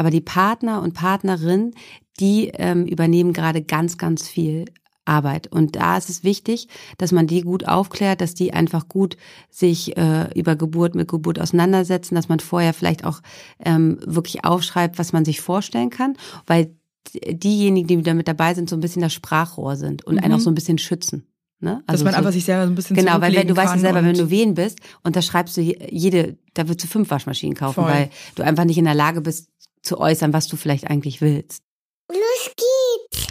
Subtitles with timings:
[0.00, 1.74] Aber die Partner und Partnerinnen,
[2.20, 4.64] die ähm, übernehmen gerade ganz, ganz viel
[5.04, 5.46] Arbeit.
[5.48, 9.18] Und da ist es wichtig, dass man die gut aufklärt, dass die einfach gut
[9.50, 13.20] sich äh, über Geburt mit Geburt auseinandersetzen, dass man vorher vielleicht auch
[13.62, 16.74] ähm, wirklich aufschreibt, was man sich vorstellen kann, weil
[17.14, 20.24] diejenigen, die da mit dabei sind, so ein bisschen das Sprachrohr sind und mhm.
[20.24, 21.26] einen auch so ein bisschen schützen.
[21.58, 21.82] Ne?
[21.86, 23.74] Also Dass man so, einfach sich selber so ein bisschen Genau, weil wenn du weißt
[23.74, 27.10] ja selber, wenn du Wehen bist und da schreibst du jede, da würdest du fünf
[27.10, 27.92] Waschmaschinen kaufen, Voll.
[27.92, 29.50] weil du einfach nicht in der Lage bist
[29.82, 31.62] zu äußern, was du vielleicht eigentlich willst.
[32.08, 33.26] Los geht's!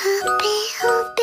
[0.00, 1.22] Hoppe, hoppe.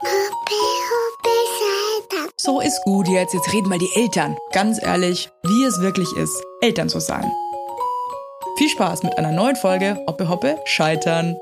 [0.00, 2.32] Hoppe, hoppe.
[2.36, 3.34] So ist gut jetzt.
[3.34, 4.36] Jetzt reden mal die Eltern.
[4.52, 7.30] Ganz ehrlich, wie es wirklich ist, Eltern zu sein.
[8.56, 11.36] Viel Spaß mit einer neuen Folge Hoppe Hoppe Scheitern.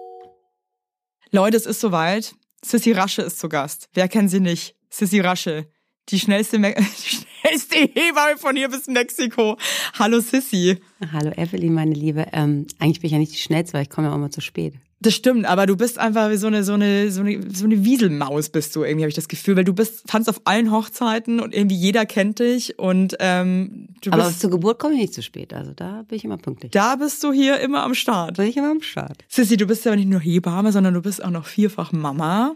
[1.31, 2.35] Leute, es ist soweit.
[2.65, 3.89] Sissy Rasche ist zu Gast.
[3.93, 4.77] Wer kennt sie nicht?
[4.89, 5.67] Sissy Rasche.
[6.11, 9.57] Die schnellste, Me die schnellste Hebamme von hier bis Mexiko.
[9.99, 10.79] Hallo Sissy.
[11.13, 12.27] Hallo Evelyn, meine Liebe.
[12.33, 14.43] Ähm, eigentlich bin ich ja nicht die schnellste, weil ich komme ja auch immer zu
[14.43, 14.75] spät.
[15.01, 17.85] Das stimmt, aber du bist einfach wie so eine, so eine, so eine, so eine
[17.85, 21.41] Wieselmaus bist du irgendwie, habe ich das Gefühl, weil du bist, tanzt auf allen Hochzeiten
[21.41, 25.15] und irgendwie jeder kennt dich und ähm, du Aber bist, zur Geburt komme ich nicht
[25.15, 26.73] zu spät, also da bin ich immer pünktlich.
[26.73, 28.39] Da bist du hier immer am Start.
[28.39, 29.25] Bin ich immer am Start.
[29.29, 32.55] Sissy, du bist ja nicht nur Hebamme, sondern du bist auch noch vierfach Mama,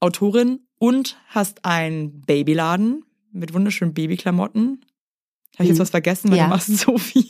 [0.00, 4.84] Autorin und hast einen Babyladen mit wunderschönen Babyklamotten.
[5.54, 5.82] Habe ich jetzt hm.
[5.82, 6.44] was vergessen, weil ja.
[6.44, 7.26] du machst so viel.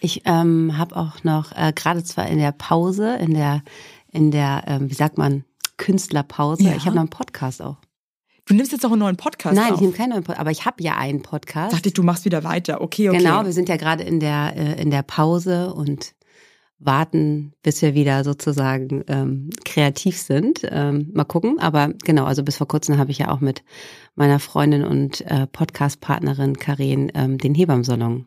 [0.00, 3.62] Ich ähm, habe auch noch äh, gerade zwar in der Pause, in der,
[4.12, 5.44] in der, ähm, wie sagt man,
[5.76, 6.64] Künstlerpause.
[6.64, 6.76] Ja.
[6.76, 7.78] Ich habe noch einen Podcast auch.
[8.46, 9.74] Du nimmst jetzt auch einen neuen Podcast Nein, auf.
[9.74, 11.74] ich nehme keinen neuen Podcast, aber ich habe ja einen Podcast.
[11.74, 12.80] Dachte ich, du machst wieder weiter.
[12.80, 13.18] Okay, okay.
[13.18, 16.14] Genau, wir sind ja gerade in der äh, in der Pause und
[16.78, 20.60] warten, bis wir wieder sozusagen ähm, kreativ sind.
[20.64, 21.58] Ähm, mal gucken.
[21.58, 23.62] Aber genau, also bis vor kurzem habe ich ja auch mit
[24.14, 28.26] meiner Freundin und äh, Podcast-Partnerin Karin ähm, den Hebammsalon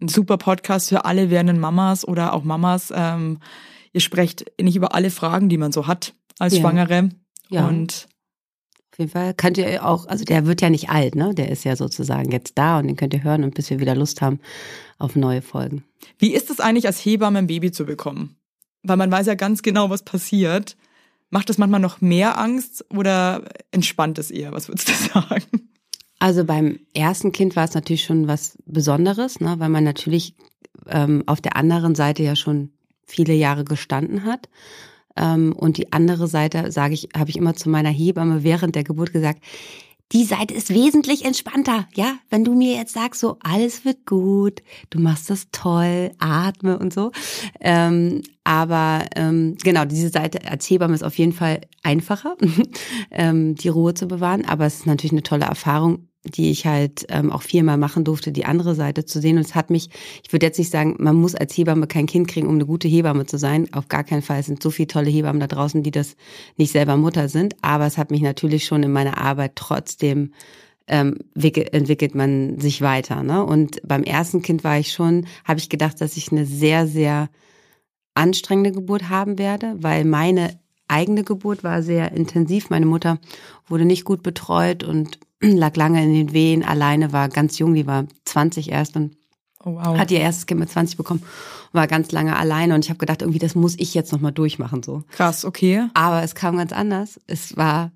[0.00, 2.92] ein super Podcast für alle werdenden Mamas oder auch Mamas.
[2.94, 3.38] Ähm,
[3.92, 6.60] ihr sprecht nicht über alle Fragen, die man so hat als ja.
[6.60, 7.08] Schwangere.
[7.48, 7.66] Ja.
[7.66, 8.06] Und
[8.94, 11.34] auf jeden Fall könnt ihr auch, also der wird ja nicht alt, ne?
[11.34, 13.96] Der ist ja sozusagen jetzt da und den könnt ihr hören und bis wir wieder
[13.96, 14.38] Lust haben
[14.98, 15.82] auf neue Folgen.
[16.16, 18.36] Wie ist es eigentlich, als Hebamme ein Baby zu bekommen?
[18.84, 20.76] Weil man weiß ja ganz genau, was passiert.
[21.30, 24.52] Macht das manchmal noch mehr Angst oder entspannt es eher?
[24.52, 25.70] Was würdest du sagen?
[26.20, 30.36] Also beim ersten Kind war es natürlich schon was Besonderes, ne, weil man natürlich
[30.86, 32.70] ähm, auf der anderen Seite ja schon
[33.04, 34.48] viele Jahre gestanden hat.
[35.16, 38.84] Ähm, und die andere Seite, sage ich, habe ich immer zu meiner Hebamme während der
[38.84, 39.40] Geburt gesagt,
[40.12, 42.18] die Seite ist wesentlich entspannter, ja.
[42.30, 46.92] Wenn du mir jetzt sagst, so alles wird gut, du machst das toll, atme und
[46.92, 47.10] so.
[47.60, 52.36] Ähm, aber ähm, genau, diese Seite als Hebamme ist auf jeden Fall einfacher,
[53.10, 54.44] ähm, die Ruhe zu bewahren.
[54.44, 58.32] Aber es ist natürlich eine tolle Erfahrung, die ich halt ähm, auch viermal machen durfte,
[58.32, 59.36] die andere Seite zu sehen.
[59.36, 59.90] Und es hat mich,
[60.22, 62.88] ich würde jetzt nicht sagen, man muss als Hebamme kein Kind kriegen, um eine gute
[62.88, 63.72] Hebamme zu sein.
[63.72, 64.40] Auf gar keinen Fall.
[64.40, 66.16] Es sind so viele tolle Hebammen da draußen, die das
[66.56, 67.56] nicht selber Mutter sind.
[67.62, 70.32] Aber es hat mich natürlich schon in meiner Arbeit trotzdem
[70.86, 73.22] ähm, entwickelt man sich weiter.
[73.22, 73.44] Ne?
[73.44, 77.30] Und beim ersten Kind war ich schon, habe ich gedacht, dass ich eine sehr, sehr
[78.14, 80.58] anstrengende Geburt haben werde, weil meine
[80.88, 82.70] eigene Geburt war sehr intensiv.
[82.70, 83.18] Meine Mutter
[83.66, 85.18] wurde nicht gut betreut und
[85.56, 89.16] lag lange in den Wehen, alleine, war ganz jung, die war 20 erst und
[89.64, 89.98] oh, wow.
[89.98, 91.22] hat ihr erstes Kind mit 20 bekommen
[91.74, 94.82] war ganz lange alleine und ich habe gedacht, irgendwie das muss ich jetzt nochmal durchmachen
[94.82, 95.02] so.
[95.10, 95.88] Krass, okay.
[95.92, 97.20] Aber es kam ganz anders.
[97.26, 97.90] Es war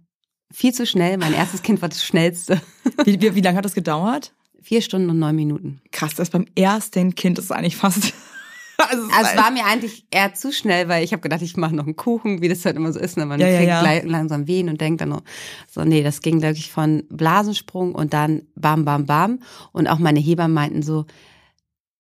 [0.53, 1.17] viel zu schnell.
[1.17, 2.61] Mein erstes Kind war das schnellste.
[3.05, 4.33] Wie, wie, wie lange hat das gedauert?
[4.61, 5.81] Vier Stunden und neun Minuten.
[5.93, 8.13] Krass, das beim ersten Kind ist eigentlich fast
[8.79, 11.75] also, also es war mir eigentlich eher zu schnell, weil ich habe gedacht, ich mache
[11.75, 13.17] noch einen Kuchen, wie das halt immer so ist.
[13.17, 13.27] Ne?
[13.27, 14.03] Man ja, kriegt ja, ja.
[14.05, 15.21] langsam Wehen und denkt dann
[15.69, 19.41] so, nee, das ging wirklich von Blasensprung und dann bam, bam, bam.
[19.73, 21.07] Und auch meine Hebammen meinten so,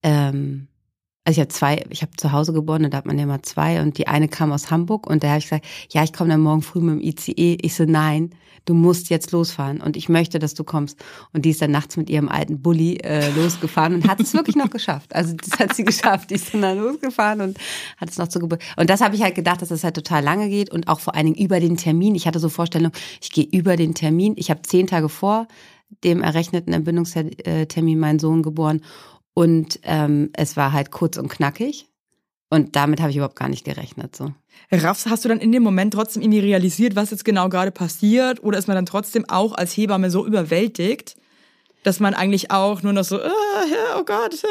[0.03, 0.69] ähm,
[1.28, 3.43] also ich habe zwei, ich habe zu Hause geboren und da hat man ja mal
[3.43, 6.31] zwei und die eine kam aus Hamburg und da habe ich gesagt, ja, ich komme
[6.31, 7.59] dann morgen früh mit dem ICE.
[7.61, 8.31] Ich so, nein,
[8.65, 11.05] du musst jetzt losfahren und ich möchte, dass du kommst.
[11.34, 14.56] Und die ist dann nachts mit ihrem alten Bulli äh, losgefahren und hat es wirklich
[14.56, 15.15] noch geschafft.
[15.15, 16.31] Also das hat sie geschafft.
[16.31, 17.59] Die ist dann da losgefahren und
[17.98, 18.63] hat es noch zur Geburt.
[18.78, 21.15] Und das habe ich halt gedacht, dass das halt total lange geht und auch vor
[21.15, 22.15] allen Dingen über den Termin.
[22.15, 24.33] Ich hatte so Vorstellung, ich gehe über den Termin.
[24.39, 25.47] Ich habe zehn Tage vor
[26.04, 28.81] dem errechneten Entbindungstermin meinen Sohn geboren
[29.38, 31.86] und ähm, es war halt kurz und knackig.
[32.50, 34.16] Und damit habe ich überhaupt gar nicht gerechnet.
[34.16, 34.34] So.
[34.72, 38.42] Raffs, hast du dann in dem Moment trotzdem irgendwie realisiert, was jetzt genau gerade passiert?
[38.42, 41.14] Oder ist man dann trotzdem auch als Hebamme so überwältigt?
[41.83, 43.30] Dass man eigentlich auch nur noch so, äh,
[43.98, 44.42] oh Gott.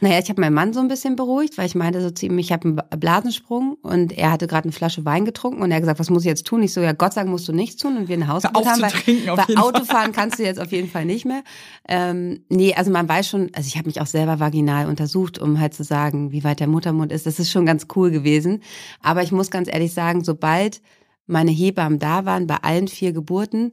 [0.00, 2.38] Naja, ich habe meinen Mann so ein bisschen beruhigt, weil ich meinte so zu ihm,
[2.38, 5.82] ich habe einen Blasensprung und er hatte gerade eine Flasche Wein getrunken und er hat
[5.82, 6.62] gesagt, was muss ich jetzt tun?
[6.62, 8.54] Ich so, ja, Gott sagen musst du nichts tun und wir ein Haus haben.
[8.54, 8.92] Weil,
[9.36, 11.42] weil Autofahren kannst du jetzt auf jeden Fall nicht mehr.
[11.88, 15.60] Ähm, nee, also man weiß schon, also ich habe mich auch selber vaginal untersucht, um
[15.60, 17.26] halt zu sagen, wie weit der Muttermund ist.
[17.26, 18.62] Das ist schon ganz cool gewesen.
[19.02, 20.80] Aber ich muss ganz ehrlich sagen, sobald
[21.26, 23.72] meine Hebammen da waren bei allen vier Geburten,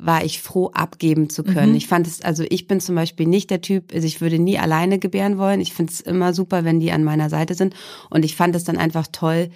[0.00, 1.70] war ich froh, abgeben zu können.
[1.70, 1.76] Mhm.
[1.76, 4.58] Ich fand es, also ich bin zum Beispiel nicht der Typ, also ich würde nie
[4.58, 5.60] alleine gebären wollen.
[5.60, 7.74] Ich finde es immer super, wenn die an meiner Seite sind.
[8.08, 9.50] Und ich fand es dann einfach toll,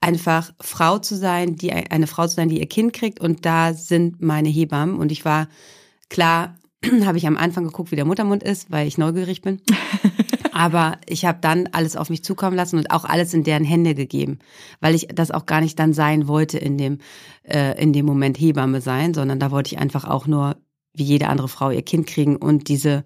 [0.00, 3.20] einfach Frau zu sein, die eine Frau zu sein, die ihr Kind kriegt.
[3.20, 4.96] Und da sind meine Hebammen.
[4.96, 5.48] Und ich war
[6.08, 6.56] klar,
[7.04, 9.60] habe ich am Anfang geguckt, wie der Muttermund ist, weil ich neugierig bin.
[10.58, 13.94] Aber ich habe dann alles auf mich zukommen lassen und auch alles in deren Hände
[13.94, 14.40] gegeben,
[14.80, 16.98] weil ich das auch gar nicht dann sein wollte in dem
[17.44, 20.56] äh, in dem Moment Hebamme sein, sondern da wollte ich einfach auch nur
[20.94, 23.04] wie jede andere Frau ihr Kind kriegen und diese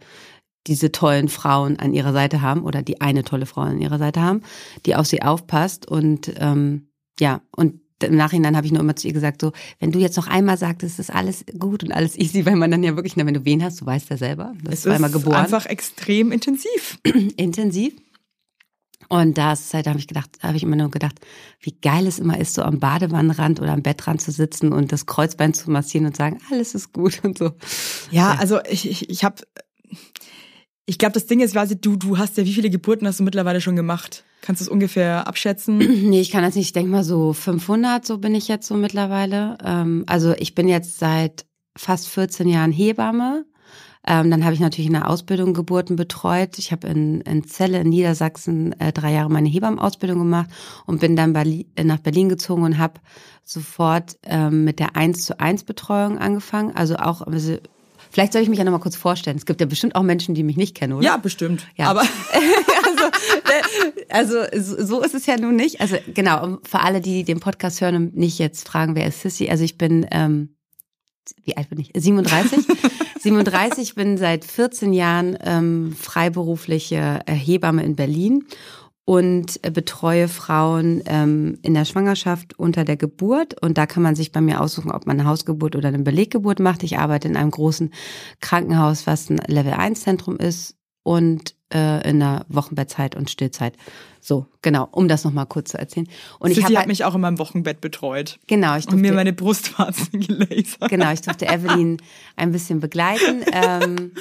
[0.67, 4.23] diese tollen Frauen an ihrer Seite haben oder die eine tolle Frau an ihrer Seite
[4.23, 4.41] haben,
[4.87, 6.89] die auf sie aufpasst und ähm,
[7.21, 10.17] ja und im Nachhinein habe ich nur immer zu ihr gesagt, so, wenn du jetzt
[10.17, 13.35] noch einmal sagtest, ist alles gut und alles easy, weil man dann ja wirklich, wenn
[13.35, 15.37] du wen hast, du weißt ja selber, das ist zweimal geboren.
[15.37, 16.99] einfach extrem intensiv.
[17.37, 17.95] intensiv.
[19.09, 21.21] Und halt, da habe ich gedacht, habe ich immer nur gedacht,
[21.61, 25.05] wie geil es immer ist, so am Badewannenrand oder am Bettrand zu sitzen und das
[25.05, 27.53] Kreuzbein zu massieren und sagen, alles ist gut und so.
[28.11, 28.37] Ja, ja.
[28.39, 29.43] also ich, ich, ich habe
[30.93, 33.25] ich glaube, das Ding ist, quasi, du, du hast ja, wie viele Geburten hast du
[33.25, 34.25] mittlerweile schon gemacht?
[34.43, 35.79] Kannst du es ungefähr abschätzen?
[36.11, 36.67] Nee, ich kann das nicht.
[36.67, 39.57] Ich denke mal so 500, so bin ich jetzt so mittlerweile.
[39.65, 41.47] Ähm, also ich bin jetzt seit
[41.79, 43.47] fast 14 Jahren Hebamme.
[44.07, 46.59] Ähm, dann habe ich natürlich in der Ausbildung Geburten betreut.
[46.59, 50.51] Ich habe in, in Celle in Niedersachsen äh, drei Jahre meine Hebammenausbildung gemacht
[50.85, 53.01] und bin dann Berlin, nach Berlin gezogen und habe
[53.45, 56.77] sofort ähm, mit der 1 zu 1 Betreuung angefangen.
[56.77, 57.57] Also auch also
[58.13, 59.39] Vielleicht soll ich mich ja noch mal kurz vorstellen.
[59.39, 61.05] Es gibt ja bestimmt auch Menschen, die mich nicht kennen, oder?
[61.05, 61.67] Ja, bestimmt.
[61.77, 61.87] Ja.
[61.87, 62.03] Aber
[64.11, 65.81] also, also so ist es ja nun nicht.
[65.81, 69.49] Also genau, für alle, die den Podcast hören und nicht jetzt fragen, wer ist Sissy?
[69.49, 70.57] Also ich bin, ähm,
[71.43, 71.91] wie alt bin ich?
[71.95, 72.67] 37.
[73.19, 78.45] 37, bin seit 14 Jahren ähm, freiberufliche Hebamme in Berlin
[79.05, 83.61] und betreue Frauen ähm, in der Schwangerschaft unter der Geburt.
[83.61, 86.61] Und da kann man sich bei mir aussuchen, ob man eine Hausgeburt oder eine Beleggeburt
[86.61, 86.83] macht.
[86.85, 87.93] Ich arbeite in einem großen
[88.41, 93.75] Krankenhaus, was ein Level-1-Zentrum ist und äh, in der Wochenbettzeit und Stillzeit.
[94.21, 96.07] So, genau, um das nochmal kurz zu erzählen.
[96.39, 98.39] Und Sissi ich habe halt, mich auch in meinem Wochenbett betreut.
[98.47, 100.89] Genau, ich durfte, und mir meine Brustwarzen gelasert.
[100.89, 101.97] Genau, ich durfte Evelyn
[102.37, 103.43] ein bisschen begleiten.
[103.53, 104.13] ähm,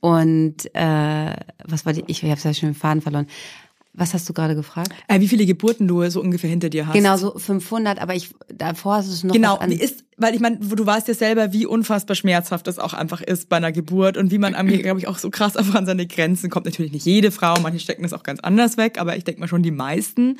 [0.00, 2.04] und äh, was war die?
[2.06, 3.26] Ich, ich habe ja schon den Faden verloren.
[3.92, 4.92] Was hast du gerade gefragt?
[5.08, 6.94] Äh, wie viele Geburten du so ungefähr hinter dir hast?
[6.94, 10.58] Genau, so 500, aber ich davor hast du es noch Genau, ist, weil ich meine,
[10.58, 14.30] du weißt ja selber, wie unfassbar schmerzhaft das auch einfach ist bei einer Geburt und
[14.30, 16.66] wie man glaube ich, auch so krass einfach an seine Grenzen kommt.
[16.66, 19.48] Natürlich nicht jede Frau, manche stecken das auch ganz anders weg, aber ich denke mal
[19.48, 20.36] schon die meisten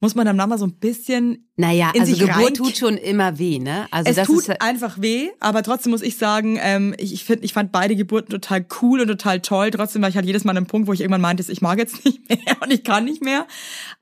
[0.00, 1.48] muss man dann mal so ein bisschen.
[1.56, 2.54] Naja, in also sich Geburt rein...
[2.54, 3.86] tut schon immer weh, ne?
[3.90, 7.14] Also es das tut ist halt einfach weh, aber trotzdem muss ich sagen, ähm, ich,
[7.14, 9.70] ich, find, ich fand beide Geburten total cool und total toll.
[9.70, 11.78] Trotzdem war ich halt jedes Mal an einem Punkt, wo ich irgendwann meinte, ich mag
[11.78, 13.46] jetzt nicht mehr und ich kann nicht mehr.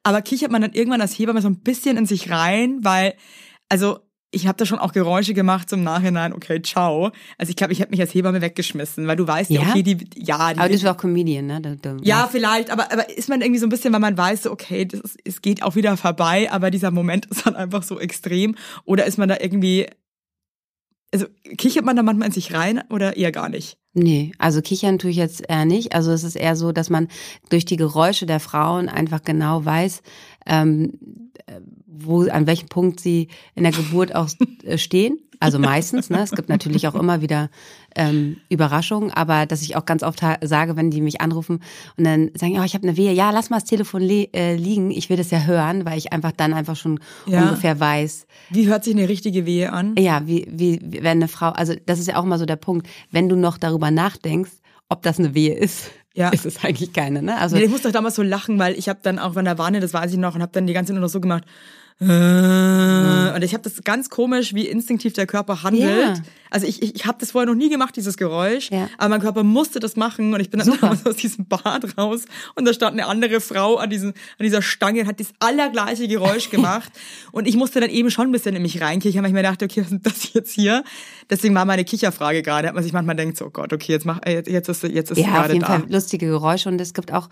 [0.03, 3.15] Aber kichert man dann irgendwann als Hebamme so ein bisschen in sich rein, weil,
[3.69, 4.01] also
[4.35, 7.11] ich habe da schon auch Geräusche gemacht zum Nachhinein, okay, ciao.
[7.39, 9.99] Also ich glaube, ich hätte mich als Hebamme weggeschmissen, weil du weißt ja, okay, die,
[10.17, 10.53] ja.
[10.53, 11.61] Die, aber du bist auch Comedian, ne?
[11.61, 14.49] Du, du, ja, vielleicht, aber, aber ist man irgendwie so ein bisschen, weil man weiß,
[14.49, 17.99] okay, das ist, es geht auch wieder vorbei, aber dieser Moment ist dann einfach so
[18.01, 18.57] extrem.
[18.85, 19.87] Oder ist man da irgendwie,
[21.13, 21.27] also
[21.57, 23.79] kichert man da manchmal in sich rein oder eher gar nicht?
[23.93, 25.95] Nee, also kichern tue ich jetzt eher nicht.
[25.95, 27.07] Also es ist eher so, dass man
[27.49, 30.03] durch die Geräusche der Frauen einfach genau weiß,
[30.47, 30.99] ähm,
[31.97, 34.29] wo, an welchem Punkt sie in der Geburt auch
[34.65, 35.19] äh, stehen.
[35.41, 36.23] Also meistens, ne?
[36.23, 37.51] Es gibt natürlich auch immer wieder
[37.97, 41.61] ähm, Überraschungen, aber dass ich auch ganz oft sage, wenn die mich anrufen
[41.99, 44.91] und dann sagen, oh, ich habe eine Wehe, ja, lass mal das Telefon äh, liegen,
[44.91, 47.43] ich will das ja hören, weil ich einfach dann einfach schon ja.
[47.43, 48.27] ungefähr weiß.
[48.51, 49.97] Wie hört sich eine richtige Wehe an?
[49.99, 52.87] Ja, wie, wie, wenn eine Frau, also das ist ja auch immer so der Punkt,
[53.11, 54.53] wenn du noch darüber nachdenkst,
[54.89, 56.29] ob das eine Wehe ist ja.
[56.31, 57.23] ist es eigentlich keine.
[57.23, 57.37] Ne?
[57.37, 59.71] Also nee, ich musste damals so lachen, weil ich habe dann auch, wenn da war,
[59.73, 61.45] das weiß ich noch, und habe dann die ganze Zeit nur noch so gemacht,
[62.01, 62.84] 嗯。
[63.35, 66.19] Und ich habe das ganz komisch, wie instinktiv der Körper handelt.
[66.19, 66.23] Ja.
[66.51, 68.71] Also ich, ich, ich habe das vorher noch nie gemacht, dieses Geräusch.
[68.71, 68.89] Ja.
[68.97, 72.27] Aber mein Körper musste das machen und ich bin dann damals aus diesem Bad raus
[72.55, 76.07] und da stand eine andere Frau an, diesen, an dieser Stange und hat das allergleiche
[76.07, 76.93] Geräusch gemacht.
[77.33, 79.65] und ich musste dann eben schon ein bisschen in mich reinkichern, weil ich mir dachte,
[79.65, 80.85] okay, was ist das jetzt hier?
[81.29, 84.07] Deswegen war meine Kicherfrage gerade, hat man sich manchmal denkt, so oh Gott, okay, jetzt
[84.07, 85.67] mach, jetzt ist jetzt ist ja, gerade auf jeden da.
[85.67, 87.29] Fall lustige Geräusche und es gibt auch,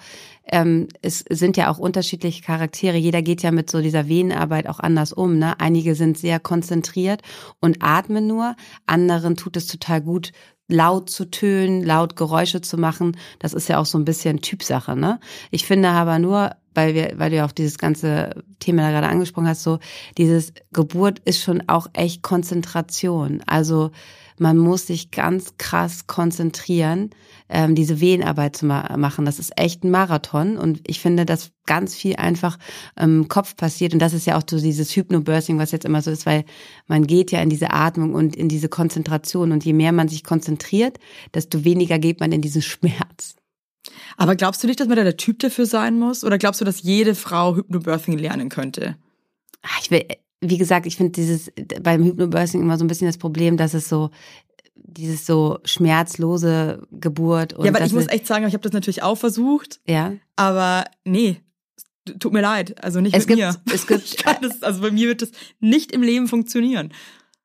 [0.50, 2.96] ähm, es sind ja auch unterschiedliche Charaktere.
[2.96, 5.38] Jeder geht ja mit so dieser Venenarbeit auch anders um.
[5.38, 5.60] Ne?
[5.60, 7.22] Einige sind sehr konzentriert
[7.60, 8.56] und atmen nur,
[8.86, 10.32] anderen tut es total gut,
[10.68, 13.16] laut zu tönen, laut Geräusche zu machen.
[13.38, 15.20] Das ist ja auch so ein bisschen Typsache, ne?
[15.50, 19.08] Ich finde aber nur, weil wir, weil du ja auch dieses ganze Thema da gerade
[19.08, 19.78] angesprochen hast, so
[20.16, 23.42] dieses Geburt ist schon auch echt Konzentration.
[23.46, 23.90] Also
[24.42, 27.10] man muss sich ganz krass konzentrieren,
[27.48, 29.24] ähm, diese Wehenarbeit zu ma machen.
[29.24, 32.58] Das ist echt ein Marathon und ich finde, dass ganz viel einfach
[33.00, 36.10] im Kopf passiert und das ist ja auch so dieses Hypnobirthing, was jetzt immer so
[36.10, 36.44] ist, weil
[36.88, 40.24] man geht ja in diese Atmung und in diese Konzentration und je mehr man sich
[40.24, 40.98] konzentriert,
[41.32, 43.36] desto weniger geht man in diesen Schmerz.
[44.16, 46.24] Aber glaubst du nicht, dass man da der Typ dafür sein muss?
[46.24, 48.96] Oder glaubst du, dass jede Frau Hypnobirthing lernen könnte?
[49.62, 50.04] Ah, ich will,
[50.42, 53.88] wie gesagt, ich finde dieses beim Hypnobirthing immer so ein bisschen das Problem, dass es
[53.88, 54.10] so
[54.74, 57.54] dieses so schmerzlose Geburt.
[57.54, 59.80] Und ja, aber ich muss echt sagen, ich habe das natürlich auch versucht.
[59.86, 60.12] Ja.
[60.36, 61.40] Aber nee,
[62.18, 63.56] tut mir leid, also nicht es mit gibt, mir.
[63.72, 65.30] Es gibt, das, also bei mir wird das
[65.60, 66.92] nicht im Leben funktionieren.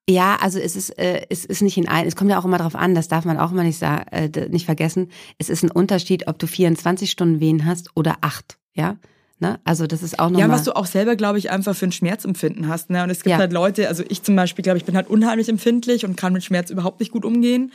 [0.10, 2.58] Ja, also es ist äh, es ist nicht in ein, es kommt ja auch immer
[2.58, 5.12] darauf an, das darf man auch mal nicht sagen, äh, nicht vergessen.
[5.38, 8.98] Es ist ein Unterschied, ob du 24 Stunden Wehen hast oder acht, ja.
[9.40, 9.60] Ne?
[9.64, 10.48] Also das ist auch nochmal.
[10.48, 12.90] Ja, was du auch selber, glaube ich, einfach für ein Schmerzempfinden hast.
[12.90, 13.04] Ne?
[13.04, 13.38] Und es gibt ja.
[13.38, 16.44] halt Leute, also ich zum Beispiel, glaube ich, bin halt unheimlich empfindlich und kann mit
[16.44, 17.72] Schmerz überhaupt nicht gut umgehen.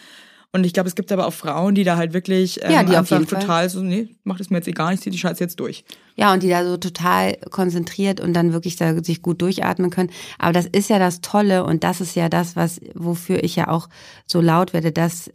[0.55, 2.95] Und ich glaube, es gibt aber auch Frauen, die da halt wirklich ähm, ja, die
[2.95, 3.71] einfach total Fall.
[3.71, 5.83] so, nee, macht es mir jetzt egal, ich ziehe die Scheiße jetzt durch.
[6.17, 10.11] Ja, und die da so total konzentriert und dann wirklich da sich gut durchatmen können.
[10.39, 13.69] Aber das ist ja das Tolle und das ist ja das, was, wofür ich ja
[13.69, 13.89] auch
[14.27, 15.31] so laut werde, dass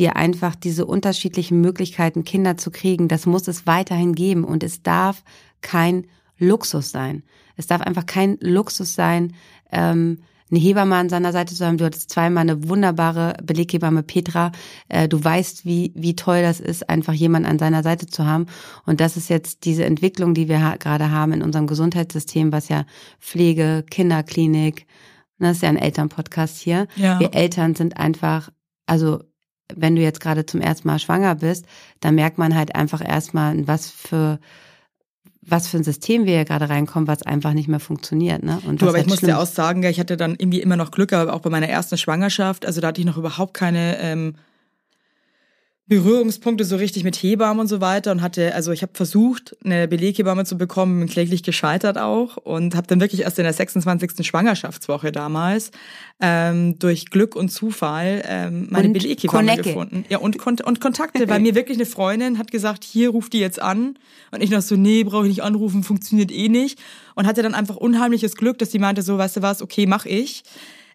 [0.00, 4.82] wir einfach diese unterschiedlichen Möglichkeiten, Kinder zu kriegen, das muss es weiterhin geben und es
[4.82, 5.22] darf
[5.60, 6.06] kein
[6.38, 7.22] Luxus sein.
[7.56, 9.34] Es darf einfach kein Luxus sein,
[9.70, 11.76] ähm, eine Hebamme an seiner Seite zu haben.
[11.76, 14.50] Du hattest zweimal eine wunderbare Beleghebamme Petra.
[14.88, 18.46] Äh, du weißt, wie, wie toll das ist, einfach jemanden an seiner Seite zu haben.
[18.86, 22.84] Und das ist jetzt diese Entwicklung, die wir gerade haben in unserem Gesundheitssystem, was ja
[23.20, 24.86] Pflege, Kinderklinik,
[25.38, 26.88] ne, das ist ja ein Elternpodcast hier.
[26.96, 27.20] Ja.
[27.20, 28.50] Wir Eltern sind einfach,
[28.86, 29.20] also
[29.76, 31.66] wenn du jetzt gerade zum ersten Mal schwanger bist,
[32.00, 34.38] dann merkt man halt einfach erstmal, was für
[35.42, 38.42] was für ein System wir hier gerade reinkommen, was einfach nicht mehr funktioniert.
[38.42, 38.60] Ne?
[38.66, 40.90] Und du, aber halt ich muss dir auch sagen, ich hatte dann irgendwie immer noch
[40.90, 44.34] Glück, aber auch bei meiner ersten Schwangerschaft, also da hatte ich noch überhaupt keine ähm,
[45.90, 49.88] Berührungspunkte so richtig mit Hebammen und so weiter und hatte, also ich habe versucht, eine
[49.88, 54.24] Beleghebamme zu bekommen, bin kläglich gescheitert auch und habe dann wirklich erst in der 26.
[54.24, 55.72] Schwangerschaftswoche damals
[56.20, 59.70] ähm, durch Glück und Zufall ähm, meine und Beleghebamme Connecte.
[59.70, 60.04] gefunden.
[60.08, 63.60] Ja, und, und Kontakte, weil mir wirklich eine Freundin hat gesagt, hier ruft die jetzt
[63.60, 63.98] an
[64.30, 66.78] und ich noch so, nee, brauche ich nicht anrufen, funktioniert eh nicht
[67.16, 70.06] und hatte dann einfach unheimliches Glück, dass die meinte so, weißt du was, okay, mach
[70.06, 70.44] ich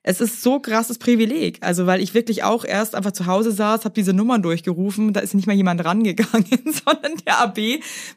[0.08, 1.58] es ist so krasses Privileg.
[1.62, 5.20] Also weil ich wirklich auch erst einfach zu Hause saß, habe diese Nummern durchgerufen, da
[5.20, 6.46] ist nicht mal jemand rangegangen,
[6.86, 7.58] sondern der AB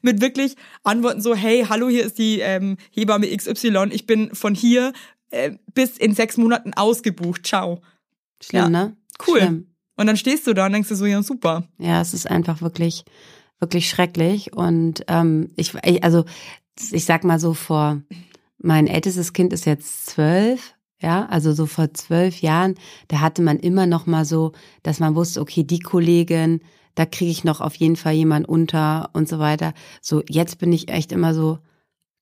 [0.02, 4.54] mit wirklich Antworten so, hey, hallo, hier ist die ähm, Hebamme XY, ich bin von
[4.54, 4.92] hier
[5.30, 7.80] äh, bis in sechs Monaten ausgebucht, ciao.
[8.42, 8.68] Schlimm, ja.
[8.68, 8.96] ne?
[9.26, 9.38] Cool.
[9.38, 9.74] Schlimm.
[9.96, 11.64] Und dann stehst du da und denkst du so, ja, super.
[11.78, 13.06] Ja, es ist einfach wirklich,
[13.60, 14.52] wirklich schrecklich.
[14.52, 16.26] Und ähm, ich, also
[16.92, 18.02] ich sag mal so vor,
[18.58, 22.74] mein ältestes Kind ist jetzt zwölf ja, also so vor zwölf Jahren,
[23.08, 24.52] da hatte man immer noch mal so,
[24.82, 26.60] dass man wusste, okay, die Kollegin,
[26.94, 29.74] da kriege ich noch auf jeden Fall jemand unter und so weiter.
[30.02, 31.58] So, jetzt bin ich echt immer so,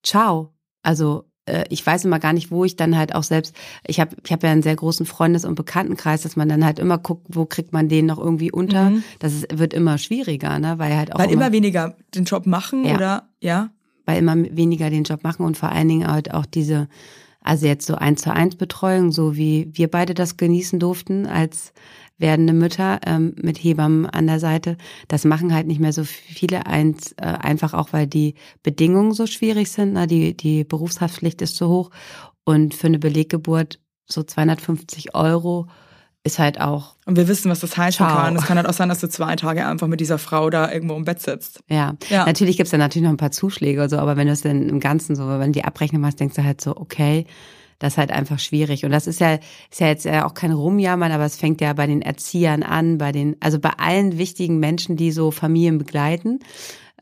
[0.02, 0.52] ciao.
[0.82, 3.56] Also äh, ich weiß immer gar nicht, wo ich dann halt auch selbst,
[3.86, 6.78] ich habe ich hab ja einen sehr großen Freundes- und Bekanntenkreis, dass man dann halt
[6.78, 8.90] immer guckt, wo kriegt man den noch irgendwie unter.
[8.90, 9.04] Mhm.
[9.18, 10.78] Das ist, wird immer schwieriger, ne?
[10.78, 11.18] Weil halt auch.
[11.18, 12.94] Weil immer, immer weniger den Job machen ja.
[12.94, 13.70] oder ja?
[14.04, 16.88] Weil immer weniger den Job machen und vor allen Dingen halt auch diese
[17.46, 21.72] also jetzt so eins zu eins Betreuung, so wie wir beide das genießen durften als
[22.18, 24.76] werdende Mütter ähm, mit Hebammen an der Seite.
[25.08, 29.26] Das machen halt nicht mehr so viele, eins, äh, einfach auch, weil die Bedingungen so
[29.26, 29.92] schwierig sind.
[29.92, 31.90] Na, die, die Berufshaftpflicht ist zu hoch
[32.44, 35.66] und für eine Beleggeburt so 250 Euro
[36.26, 36.96] ist halt auch.
[37.06, 38.16] Und wir wissen, was das heißen Ciao.
[38.16, 38.36] kann.
[38.36, 40.96] Es kann halt auch sein, dass du zwei Tage einfach mit dieser Frau da irgendwo
[40.96, 41.60] im Bett sitzt.
[41.68, 42.26] Ja, ja.
[42.26, 44.68] natürlich gibt's da natürlich noch ein paar Zuschläge oder so, aber wenn du es dann
[44.68, 47.26] im Ganzen so, wenn du die Abrechnung machst, denkst du halt so, okay,
[47.78, 48.84] das ist halt einfach schwierig.
[48.84, 51.72] Und das ist ja, ist ja jetzt ja auch kein Rumjammern, aber es fängt ja
[51.74, 56.40] bei den Erziehern an, bei den, also bei allen wichtigen Menschen, die so Familien begleiten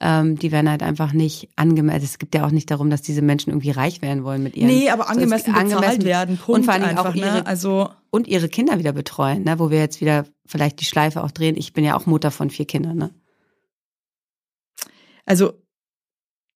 [0.00, 1.94] ähm, die werden halt einfach nicht angemessen.
[1.94, 4.56] Also es gibt ja auch nicht darum, dass diese Menschen irgendwie reich werden wollen mit
[4.56, 4.66] ihren.
[4.66, 6.36] Nee, aber angemessen, so, angemessen bezahlt werden.
[6.38, 7.46] Punkt und vor allem einfach, auch ihre, ne?
[7.46, 9.58] also und ihre Kinder wieder betreuen, ne?
[9.58, 11.56] wo wir jetzt wieder vielleicht die Schleife auch drehen.
[11.56, 12.96] Ich bin ja auch Mutter von vier Kindern.
[12.96, 13.10] Ne?
[15.26, 15.54] Also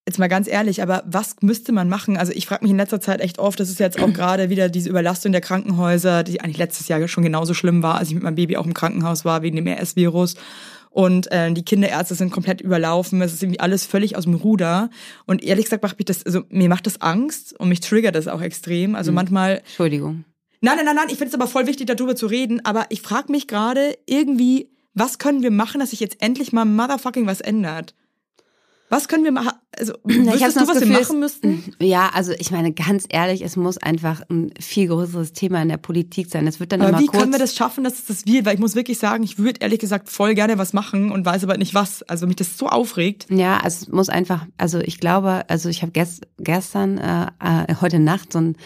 [0.09, 2.17] jetzt mal ganz ehrlich, aber was müsste man machen?
[2.17, 4.69] Also ich frage mich in letzter Zeit echt oft, das ist jetzt auch gerade wieder
[4.69, 8.23] diese Überlastung der Krankenhäuser, die eigentlich letztes Jahr schon genauso schlimm war, als ich mit
[8.23, 10.35] meinem Baby auch im Krankenhaus war wegen dem RS-Virus
[10.99, 13.23] und äh, die Kinderärzte sind komplett überlaufen.
[13.23, 14.91] Es ist irgendwie alles völlig aus dem Ruder.
[15.27, 18.27] Und ehrlich gesagt macht mich das, also mir macht das Angst und mich triggert das
[18.27, 18.97] auch extrem.
[18.97, 19.15] Also mhm.
[19.15, 19.59] manchmal.
[19.59, 20.25] Entschuldigung.
[20.61, 23.01] Nein, nein, nein, nein, ich finde es aber voll wichtig, darüber zu reden, aber ich
[23.01, 27.41] frage mich gerade irgendwie, was können wir machen, dass sich jetzt endlich mal motherfucking was
[27.41, 27.95] ändert?
[28.91, 29.51] Was können wir machen?
[29.79, 31.65] Also, wüsstest du, was Gefühl, wir machen müssten?
[31.81, 35.77] Ja, also ich meine, ganz ehrlich, es muss einfach ein viel größeres Thema in der
[35.77, 36.47] Politik sein.
[36.47, 38.47] Es wird dann aber immer wie kurz können wir das schaffen, dass es das wird?
[38.47, 41.45] Weil ich muss wirklich sagen, ich würde ehrlich gesagt voll gerne was machen und weiß
[41.45, 42.03] aber nicht was.
[42.03, 43.27] Also mich das so aufregt.
[43.31, 47.75] Ja, also es muss einfach, also ich glaube, also ich habe gest, gestern, äh, äh,
[47.81, 48.57] heute Nacht so ein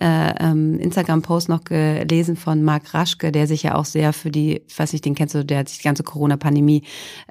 [0.00, 4.62] äh, ähm, Instagram-Post noch gelesen von Marc Raschke, der sich ja auch sehr für die,
[4.66, 6.82] ich weiß nicht, den kennst du, der hat sich die ganze Corona-Pandemie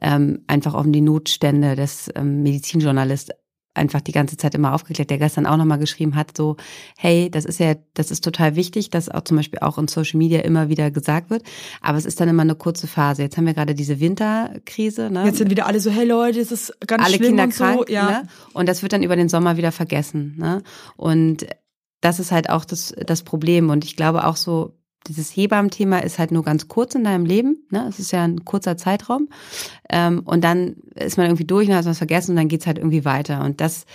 [0.02, 3.34] ähm, einfach um die Notstände des ähm, Medizinjournalist
[3.78, 6.58] einfach die ganze Zeit immer aufgeklärt, der gestern auch nochmal geschrieben hat, so,
[6.98, 10.18] hey, das ist ja, das ist total wichtig, dass auch zum Beispiel auch in Social
[10.18, 11.44] Media immer wieder gesagt wird,
[11.82, 13.22] aber es ist dann immer eine kurze Phase.
[13.22, 15.10] Jetzt haben wir gerade diese Winterkrise.
[15.10, 15.26] Ne?
[15.26, 17.84] Jetzt sind wieder alle so, hey Leute, es ist ganz alle schlimm Kinder und krank,
[17.88, 17.94] so.
[17.94, 18.10] Ja.
[18.10, 18.28] ne?
[18.54, 20.36] Und das wird dann über den Sommer wieder vergessen.
[20.38, 20.64] Ne?
[20.98, 21.46] Und
[22.02, 23.70] das ist halt auch das, das Problem.
[23.70, 24.77] Und ich glaube auch so,
[25.08, 27.66] dieses Hebammen-Thema ist halt nur ganz kurz in deinem Leben.
[27.70, 27.86] Ne?
[27.90, 29.30] Es ist ja ein kurzer Zeitraum.
[29.90, 32.78] Ähm, und dann ist man irgendwie durch und hat was vergessen und dann geht's halt
[32.78, 33.44] irgendwie weiter.
[33.44, 33.86] Und das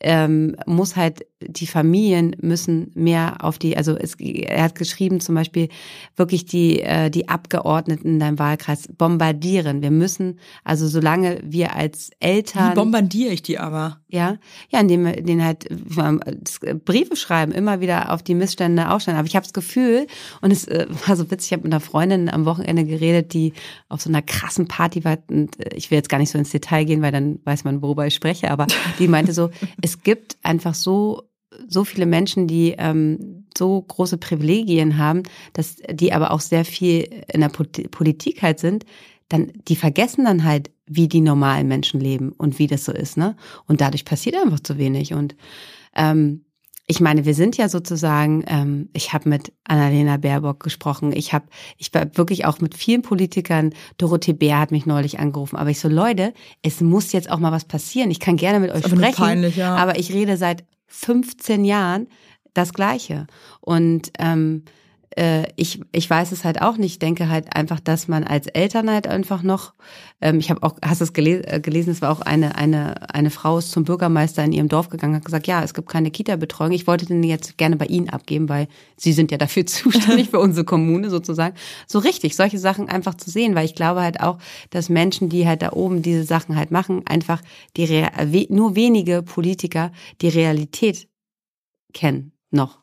[0.00, 5.34] ähm, muss halt, die Familien müssen mehr auf die, also es, er hat geschrieben zum
[5.34, 5.68] Beispiel
[6.16, 9.82] wirklich die, äh, die Abgeordneten in deinem Wahlkreis bombardieren.
[9.82, 12.72] Wir müssen, also solange wir als Eltern.
[12.72, 14.00] Wie bombardiere ich die aber?
[14.08, 14.38] Ja,
[14.70, 15.68] ja, indem wir den halt
[16.84, 19.18] Briefe schreiben, immer wieder auf die Missstände aufstellen.
[19.18, 20.06] Aber ich habe das Gefühl,
[20.40, 23.52] und es äh, war so witzig, ich habe mit einer Freundin am Wochenende geredet, die
[23.88, 25.18] auf so einer krassen Party war.
[25.28, 27.82] Und äh, ich will jetzt gar nicht so ins Detail gehen, weil dann weiß man,
[27.82, 28.50] worüber ich spreche.
[28.50, 28.66] Aber
[28.98, 29.50] die meinte so,
[29.90, 31.24] es gibt einfach so
[31.68, 37.08] so viele Menschen, die ähm, so große Privilegien haben, dass die aber auch sehr viel
[37.32, 38.86] in der Politik halt sind,
[39.28, 43.16] dann die vergessen dann halt, wie die normalen Menschen leben und wie das so ist,
[43.16, 43.36] ne?
[43.66, 45.12] Und dadurch passiert einfach zu wenig.
[45.12, 45.36] Und
[45.94, 46.44] ähm,
[46.90, 51.46] ich meine, wir sind ja sozusagen, ähm, ich habe mit Annalena Baerbock gesprochen, ich habe,
[51.78, 55.78] ich war wirklich auch mit vielen Politikern, Dorothee Bär hat mich neulich angerufen, aber ich
[55.78, 58.10] so, Leute, es muss jetzt auch mal was passieren.
[58.10, 59.76] Ich kann gerne mit euch sprechen, peinlich, ja.
[59.76, 62.08] aber ich rede seit 15 Jahren
[62.54, 63.28] das Gleiche.
[63.60, 64.64] Und ähm,
[65.16, 66.92] äh, ich, ich weiß es halt auch nicht.
[66.92, 69.74] Ich denke halt einfach, dass man als Eltern halt einfach noch,
[70.20, 73.12] ähm, ich habe auch, hast du es gelesen, äh, gelesen, es war auch eine, eine,
[73.12, 76.10] eine Frau ist zum Bürgermeister in ihrem Dorf gegangen, hat gesagt, ja, es gibt keine
[76.10, 76.72] Kita-Betreuung.
[76.72, 80.38] Ich wollte den jetzt gerne bei Ihnen abgeben, weil Sie sind ja dafür zuständig für
[80.38, 81.56] unsere Kommune sozusagen.
[81.86, 84.38] So richtig, solche Sachen einfach zu sehen, weil ich glaube halt auch,
[84.70, 87.42] dass Menschen, die halt da oben diese Sachen halt machen, einfach
[87.76, 88.10] die Real,
[88.48, 91.08] nur wenige Politiker die Realität
[91.92, 92.79] kennen noch.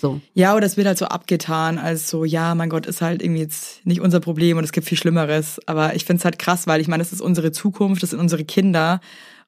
[0.00, 0.20] So.
[0.34, 3.42] Ja, oder es wird halt so abgetan, als so, ja, mein Gott, ist halt irgendwie
[3.42, 5.60] jetzt nicht unser Problem und es gibt viel Schlimmeres.
[5.66, 8.44] Aber ich find's halt krass, weil ich meine, das ist unsere Zukunft, das sind unsere
[8.44, 9.00] Kinder.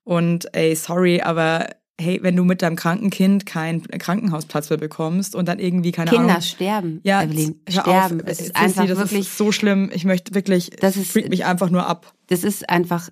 [0.05, 1.69] Und ey, sorry, aber
[2.01, 6.11] hey, wenn du mit deinem kranken Kind keinen Krankenhausplatz mehr bekommst und dann irgendwie keine
[6.11, 6.43] Kinder Ahnung.
[6.43, 8.21] sterben, Ja, Evelyn, sterben.
[8.21, 8.27] Auf.
[8.29, 9.91] Es ist einfach das wirklich, ist so schlimm.
[9.95, 12.13] Ich möchte wirklich, Das das ist- freakt mich einfach nur ab.
[12.29, 13.09] das ist einfach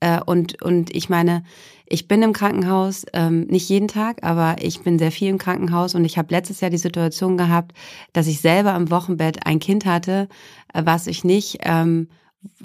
[0.00, 1.44] äh, und und ich meine,
[1.92, 5.94] ich bin im Krankenhaus ähm, nicht jeden Tag, aber ich bin sehr viel im Krankenhaus
[5.94, 7.72] und ich habe letztes Jahr die Situation gehabt,
[8.14, 10.28] dass ich selber am Wochenbett ein Kind hatte,
[10.72, 12.08] äh, was ich nicht ähm,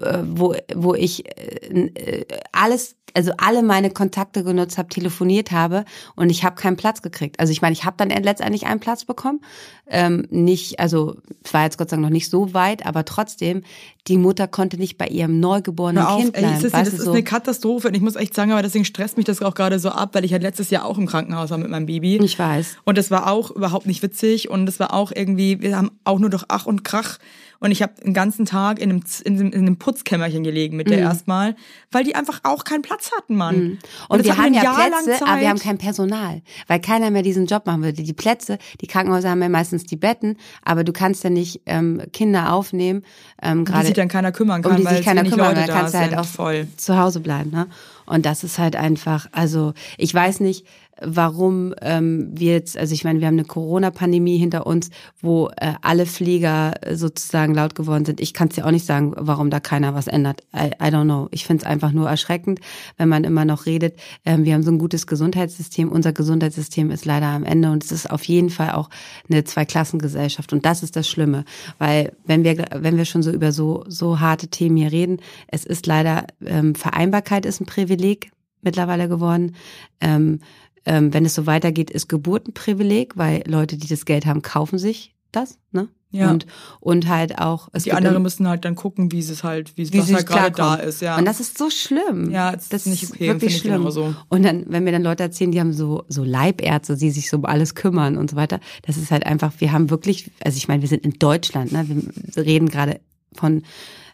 [0.02, 5.86] äh, wo, wo ich äh, äh, alles, also alle meine Kontakte genutzt habe, telefoniert habe
[6.16, 7.40] und ich habe keinen Platz gekriegt.
[7.40, 9.42] Also ich meine, ich habe dann letztendlich einen Platz bekommen.
[9.90, 13.64] Ähm, nicht, also es war jetzt Gott sei Dank noch nicht so weit, aber trotzdem,
[14.08, 16.60] die Mutter konnte nicht bei ihrem neugeborenen auf, Kind ey, bleiben.
[16.60, 17.12] Sissi, weißt das ist so.
[17.12, 19.90] eine Katastrophe und ich muss echt sagen, aber deswegen stresst mich das auch gerade so
[19.90, 22.18] ab, weil ich halt letztes Jahr auch im Krankenhaus war mit meinem Baby.
[22.18, 22.78] Ich weiß.
[22.84, 26.20] Und das war auch überhaupt nicht witzig und das war auch irgendwie, wir haben auch
[26.20, 27.18] nur durch Ach und Krach
[27.60, 30.90] und ich habe den ganzen Tag in einem, in einem, in einem Putzkämmerchen gelegen mit
[30.90, 31.56] der erstmal,
[31.92, 33.56] weil die einfach auch keinen Platz hatten, Mann.
[33.56, 33.78] Mhm.
[34.10, 37.24] Und, das wir haben ja Jahr Plätze, aber wir haben kein Personal, weil keiner mehr
[37.24, 38.04] diesen Job machen würde.
[38.04, 42.02] Die Plätze, die Krankenhäuser haben ja meistens die Betten, aber du kannst ja nicht ähm,
[42.14, 43.04] Kinder aufnehmen,
[43.42, 45.56] ähm, um die sich dann keiner kümmern kann, um die weil sich keiner kümmern, Leute
[45.56, 46.68] dann da kannst du halt auch voll.
[46.78, 47.52] zu Hause bleiben.
[47.52, 47.68] Ne?
[48.06, 50.66] Und das ist halt einfach, also ich weiß nicht,
[51.02, 54.90] warum ähm, wir jetzt, also ich meine, wir haben eine Corona-Pandemie hinter uns,
[55.22, 58.20] wo äh, alle Flieger sozusagen laut geworden sind.
[58.20, 60.42] Ich kann es dir auch nicht sagen, warum da keiner was ändert.
[60.56, 61.28] I, I don't know.
[61.32, 62.60] Ich finde es einfach nur erschreckend,
[62.98, 65.92] wenn man immer noch redet, ähm, wir haben so ein gutes Gesundheitssystem.
[65.92, 68.90] Unser Gesundheitssystem ist leider am Ende und es ist auf jeden Fall auch
[69.30, 70.54] eine Zweiklassengesellschaft.
[70.54, 71.46] Und das ist das Schlimme,
[71.78, 75.66] weil wenn wir, wenn wir schon so über so, so harte Themen hier reden, es
[75.66, 78.32] ist leider, ähm, Vereinbarkeit ist ein Privileg
[78.62, 79.56] mittlerweile geworden.
[80.02, 80.40] Ähm,
[80.88, 84.42] ähm, wenn es so weitergeht, ist Geburt ein Privileg, weil Leute, die das Geld haben,
[84.42, 85.60] kaufen sich das.
[85.72, 85.90] Ne?
[86.12, 86.32] Ja.
[86.32, 86.46] Und,
[86.80, 87.68] und halt auch.
[87.84, 90.76] Die anderen müssen halt dann gucken, wie es halt, wie, wie was halt gerade da
[90.76, 91.18] ist, ja.
[91.18, 92.32] Und das ist so schlimm.
[92.32, 93.92] Ja, das, das ist nicht okay, wirklich ich schlimm.
[93.92, 94.16] So.
[94.30, 97.38] Und dann, wenn mir dann Leute erzählen, die haben so, so Leibärzte, die sich so
[97.38, 100.70] um alles kümmern und so weiter, das ist halt einfach, wir haben wirklich, also ich
[100.70, 101.86] meine, wir sind in Deutschland, ne?
[101.90, 103.02] Wir reden gerade
[103.34, 103.64] von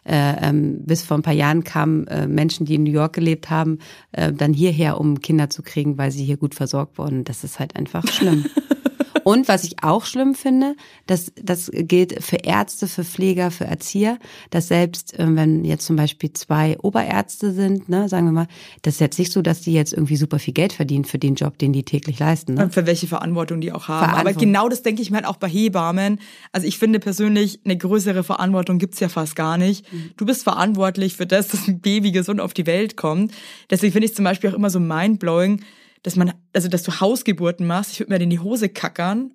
[0.04, 3.50] äh, ähm, bis vor ein paar Jahren kamen äh, Menschen, die in New York gelebt
[3.50, 3.78] haben,
[4.12, 7.24] äh, dann hierher, um Kinder zu kriegen, weil sie hier gut versorgt wurden.
[7.24, 8.46] Das ist halt einfach schlimm.
[9.24, 14.18] Und was ich auch schlimm finde, das, das gilt für Ärzte, für Pfleger, für Erzieher,
[14.50, 18.46] dass selbst äh, wenn jetzt zum Beispiel zwei Oberärzte sind, ne, sagen wir mal,
[18.82, 21.34] das ist jetzt nicht so, dass die jetzt irgendwie super viel Geld verdienen für den
[21.34, 22.54] Job, den die täglich leisten.
[22.54, 22.64] Ne?
[22.64, 24.12] Und für welche Verantwortung die auch haben.
[24.12, 26.20] Aber genau das denke ich mir halt auch bei Hebammen.
[26.52, 29.90] Also ich finde persönlich, eine größere Verantwortung gibt's ja fast gar nicht.
[29.92, 30.10] Mhm.
[30.16, 33.32] Du bist verantwortlich für das, dass ein Baby gesund auf die Welt kommt.
[33.70, 35.60] Deswegen finde ich zum Beispiel auch immer so mindblowing,
[36.04, 39.32] dass man, also dass du Hausgeburten machst, ich würde mir in die Hose kackern.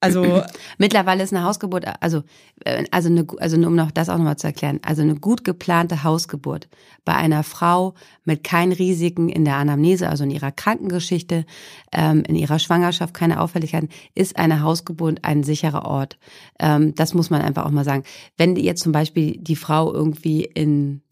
[0.00, 0.44] Also
[0.78, 2.22] mittlerweile ist eine Hausgeburt, also
[2.64, 6.04] äh, also eine, also um noch das auch nochmal zu erklären, also eine gut geplante
[6.04, 6.68] Hausgeburt
[7.04, 11.44] bei einer Frau mit keinen Risiken in der Anamnese, also in ihrer Krankengeschichte,
[11.92, 16.16] ähm, in ihrer Schwangerschaft keine Auffälligkeiten, ist eine Hausgeburt ein sicherer Ort.
[16.60, 18.04] Ähm, das muss man einfach auch mal sagen.
[18.36, 21.02] Wenn jetzt zum Beispiel die Frau irgendwie in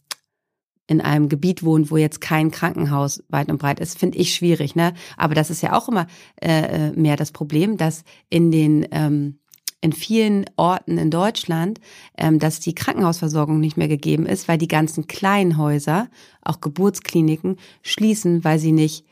[0.87, 4.77] in einem Gebiet wohnt, wo jetzt kein Krankenhaus weit und breit ist, finde ich schwierig.
[4.77, 4.94] Ne?
[5.16, 6.07] Aber das ist ja auch immer
[6.40, 9.38] äh, äh, mehr das Problem, dass in den ähm,
[9.83, 11.81] in vielen Orten in Deutschland,
[12.16, 16.09] ähm, dass die Krankenhausversorgung nicht mehr gegeben ist, weil die ganzen kleinen Häuser,
[16.42, 19.05] auch Geburtskliniken, schließen, weil sie nicht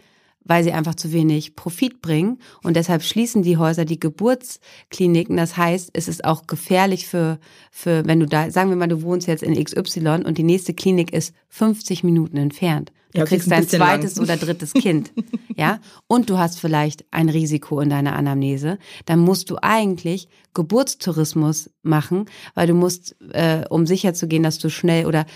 [0.44, 2.38] weil sie einfach zu wenig Profit bringen.
[2.62, 5.36] Und deshalb schließen die Häuser die Geburtskliniken.
[5.36, 7.38] Das heißt, es ist auch gefährlich für,
[7.70, 10.74] für, wenn du da, sagen wir mal, du wohnst jetzt in XY und die nächste
[10.74, 12.92] Klinik ist 50 Minuten entfernt.
[13.14, 14.24] Du ja, kriegst dein zweites lang.
[14.24, 15.12] oder drittes Kind.
[15.56, 15.78] ja.
[16.08, 18.78] Und du hast vielleicht ein Risiko in deiner Anamnese.
[19.06, 24.58] Dann musst du eigentlich Geburtstourismus machen, weil du musst, äh, um sicher zu gehen, dass
[24.58, 25.26] du schnell oder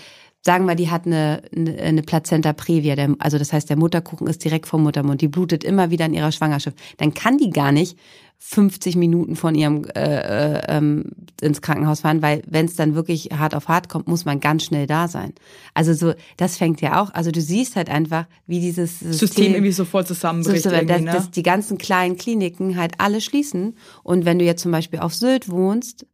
[0.41, 4.43] sagen wir, die hat eine, eine Plazenta previa, der, also das heißt, der Mutterkuchen ist
[4.43, 7.97] direkt vom Muttermund, die blutet immer wieder in ihrer Schwangerschaft, dann kann die gar nicht
[8.41, 13.31] 50 Minuten von ihrem äh, äh, ähm, ins Krankenhaus fahren, weil wenn es dann wirklich
[13.37, 15.33] hart auf hart kommt, muss man ganz schnell da sein.
[15.73, 19.53] Also so, das fängt ja auch, also du siehst halt einfach, wie dieses System, System
[19.55, 20.63] irgendwie sofort zusammenbricht.
[20.63, 21.11] So, dass, ne?
[21.11, 23.75] dass die ganzen kleinen Kliniken halt alle schließen.
[24.03, 26.05] Und wenn du jetzt zum Beispiel auf Sylt wohnst,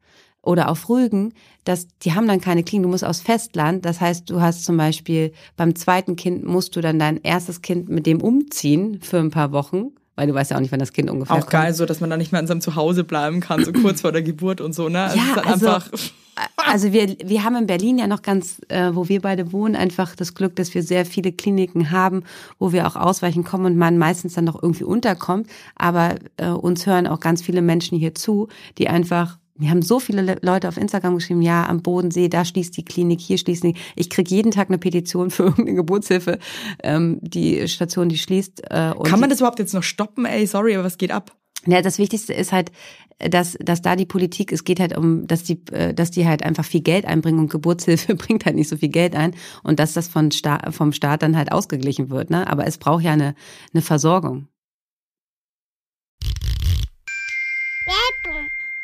[0.45, 3.85] oder auf Rügen, dass die haben dann keine Klinik, du musst aus Festland.
[3.85, 7.89] Das heißt, du hast zum Beispiel beim zweiten Kind musst du dann dein erstes Kind
[7.89, 9.91] mit dem umziehen für ein paar Wochen.
[10.15, 11.51] Weil du weißt ja auch nicht, wann das Kind ungefähr Auch kommt.
[11.51, 14.13] geil, so dass man dann nicht mehr in seinem Zuhause bleiben kann, so kurz vor
[14.13, 15.03] der Geburt und so, ne?
[15.03, 15.89] Also ja, also, einfach
[16.55, 20.15] also wir, wir haben in Berlin ja noch ganz, äh, wo wir beide wohnen, einfach
[20.15, 22.23] das Glück, dass wir sehr viele Kliniken haben,
[22.59, 25.49] wo wir auch ausweichen kommen und man meistens dann noch irgendwie unterkommt.
[25.75, 29.99] Aber äh, uns hören auch ganz viele Menschen hier zu, die einfach wir haben so
[29.99, 33.75] viele Leute auf Instagram geschrieben, ja, am Bodensee, da schließt die Klinik, hier schließt die.
[33.95, 36.39] Ich krieg jeden Tag eine Petition für irgendeine Geburtshilfe,
[36.83, 38.63] ähm, die Station, die schließt.
[38.65, 40.25] Äh, Kann man das überhaupt jetzt noch stoppen?
[40.25, 41.35] Ey, sorry, aber was geht ab?
[41.67, 42.71] Ja, das Wichtigste ist halt,
[43.17, 46.43] dass, dass da die Politik, es geht halt um, dass die, äh, dass die halt
[46.43, 49.93] einfach viel Geld einbringen und Geburtshilfe bringt halt nicht so viel Geld ein und dass
[49.93, 52.29] das von Sta vom Staat dann halt ausgeglichen wird.
[52.29, 52.47] Ne?
[52.47, 53.35] Aber es braucht ja eine,
[53.73, 54.47] eine Versorgung.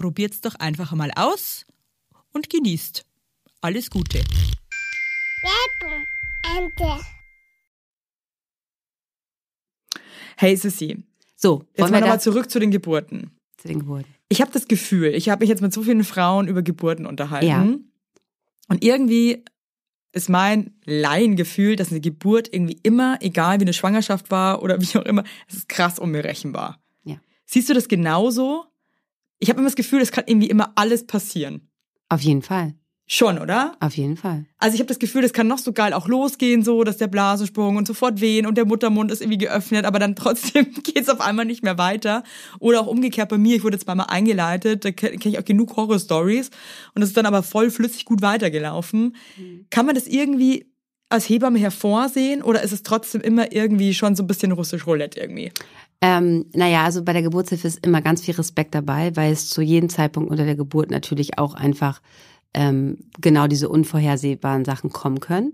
[0.00, 1.66] probiert's doch einfach mal aus
[2.32, 3.04] und genießt.
[3.60, 4.24] Alles Gute.
[10.38, 11.04] Hey Sissy.
[11.36, 13.30] So, jetzt mal nochmal zurück zu den Geburten.
[13.58, 14.06] Zu den Geburten.
[14.30, 17.46] Ich habe das Gefühl, ich habe mich jetzt mit so vielen Frauen über Geburten unterhalten.
[17.46, 17.60] Ja.
[18.68, 19.44] Und irgendwie
[20.12, 24.98] ist mein Laiengefühl, dass eine Geburt irgendwie immer, egal wie eine Schwangerschaft war oder wie
[24.98, 26.80] auch immer, es ist krass unberechenbar.
[27.04, 27.16] Ja.
[27.44, 28.69] Siehst du das genauso?
[29.40, 31.68] Ich habe immer das Gefühl, es kann irgendwie immer alles passieren.
[32.08, 32.74] Auf jeden Fall.
[33.12, 33.76] Schon, oder?
[33.80, 34.46] Auf jeden Fall.
[34.58, 37.08] Also ich habe das Gefühl, das kann noch so geil auch losgehen, so dass der
[37.08, 41.20] Blasensprung und sofort wehen und der Muttermund ist irgendwie geöffnet, aber dann trotzdem geht's auf
[41.20, 42.22] einmal nicht mehr weiter.
[42.60, 45.74] Oder auch umgekehrt bei mir, ich wurde jetzt mal eingeleitet, da kenne ich auch genug
[45.74, 46.50] Horror-Stories
[46.94, 49.16] und das ist dann aber voll flüssig gut weitergelaufen.
[49.36, 49.66] Mhm.
[49.70, 50.70] Kann man das irgendwie
[51.08, 55.18] als Hebamme hervorsehen oder ist es trotzdem immer irgendwie schon so ein bisschen russisch Roulette
[55.18, 55.50] irgendwie?
[56.02, 59.60] Ähm, naja, also bei der Geburtshilfe ist immer ganz viel Respekt dabei, weil es zu
[59.60, 62.00] jedem Zeitpunkt unter der Geburt natürlich auch einfach
[62.54, 65.52] ähm, genau diese unvorhersehbaren Sachen kommen können.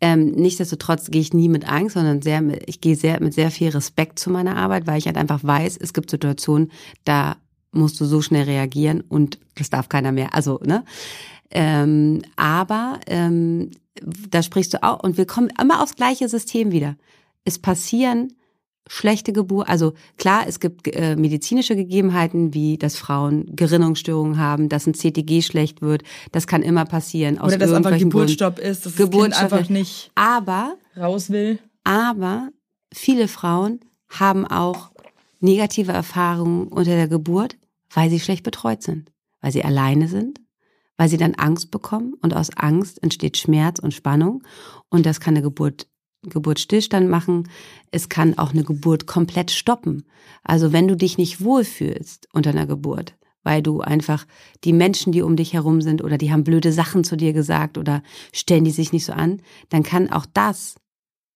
[0.00, 3.70] Ähm, nichtsdestotrotz gehe ich nie mit Angst, sondern sehr, ich gehe sehr mit sehr viel
[3.70, 6.70] Respekt zu meiner Arbeit, weil ich halt einfach weiß, es gibt Situationen,
[7.04, 7.36] da
[7.72, 10.34] musst du so schnell reagieren und das darf keiner mehr.
[10.34, 10.84] Also, ne?
[11.50, 13.70] Ähm, aber ähm,
[14.28, 16.96] da sprichst du auch, und wir kommen immer aufs gleiche System wieder.
[17.44, 18.32] Es passieren
[18.86, 24.86] schlechte Geburt, also klar, es gibt äh, medizinische Gegebenheiten, wie dass Frauen Gerinnungsstörungen haben, dass
[24.86, 27.40] ein CTG schlecht wird, das kann immer passieren.
[27.40, 31.58] Oder dass einfach Geburtsstopp ist, dass Geburtsstopp das kind einfach nicht aber, raus will.
[31.84, 32.50] Aber
[32.92, 34.90] viele Frauen haben auch
[35.40, 37.56] negative Erfahrungen unter der Geburt,
[37.92, 40.40] weil sie schlecht betreut sind, weil sie alleine sind,
[40.96, 44.42] weil sie dann Angst bekommen und aus Angst entsteht Schmerz und Spannung
[44.90, 45.86] und das kann eine Geburt
[46.28, 47.48] Geburtsstillstand machen.
[47.90, 50.04] Es kann auch eine Geburt komplett stoppen.
[50.42, 54.26] Also wenn du dich nicht wohlfühlst unter einer Geburt, weil du einfach
[54.64, 57.78] die Menschen, die um dich herum sind oder die haben blöde Sachen zu dir gesagt
[57.78, 60.76] oder stellen die sich nicht so an, dann kann auch das,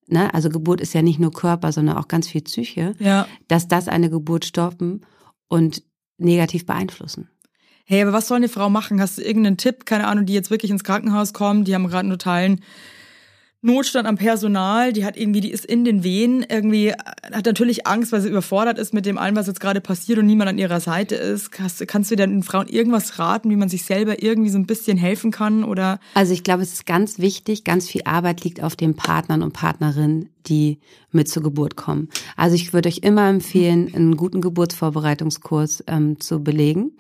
[0.09, 3.29] ne, also Geburt ist ja nicht nur Körper, sondern auch ganz viel Psyche, ja.
[3.47, 5.03] dass das eine Geburt stoppen
[5.49, 5.83] und
[6.19, 7.29] negativ beeinflussen.
[7.85, 9.01] Hey, aber was soll eine Frau machen?
[9.01, 12.01] Hast du irgendeinen Tipp, keine Ahnung, die jetzt wirklich ins Krankenhaus kommen, die haben gerade
[12.01, 12.61] einen totalen
[13.61, 18.13] Notstand am Personal, die hat irgendwie, die ist in den Wehen, irgendwie hat natürlich Angst,
[18.13, 20.79] weil sie überfordert ist mit dem allem, was jetzt gerade passiert und niemand an ihrer
[20.79, 21.51] Seite ist.
[21.51, 24.97] Kannst, kannst du den Frauen irgendwas raten, wie man sich selber irgendwie so ein bisschen
[24.97, 25.99] helfen kann oder?
[26.15, 29.55] Also ich glaube, es ist ganz wichtig, ganz viel Arbeit liegt auf den Partnern und
[29.55, 30.79] Partnerinnen, die
[31.11, 32.09] mit zur Geburt kommen.
[32.37, 36.93] Also ich würde euch immer empfehlen, einen guten Geburtsvorbereitungskurs ähm, zu belegen,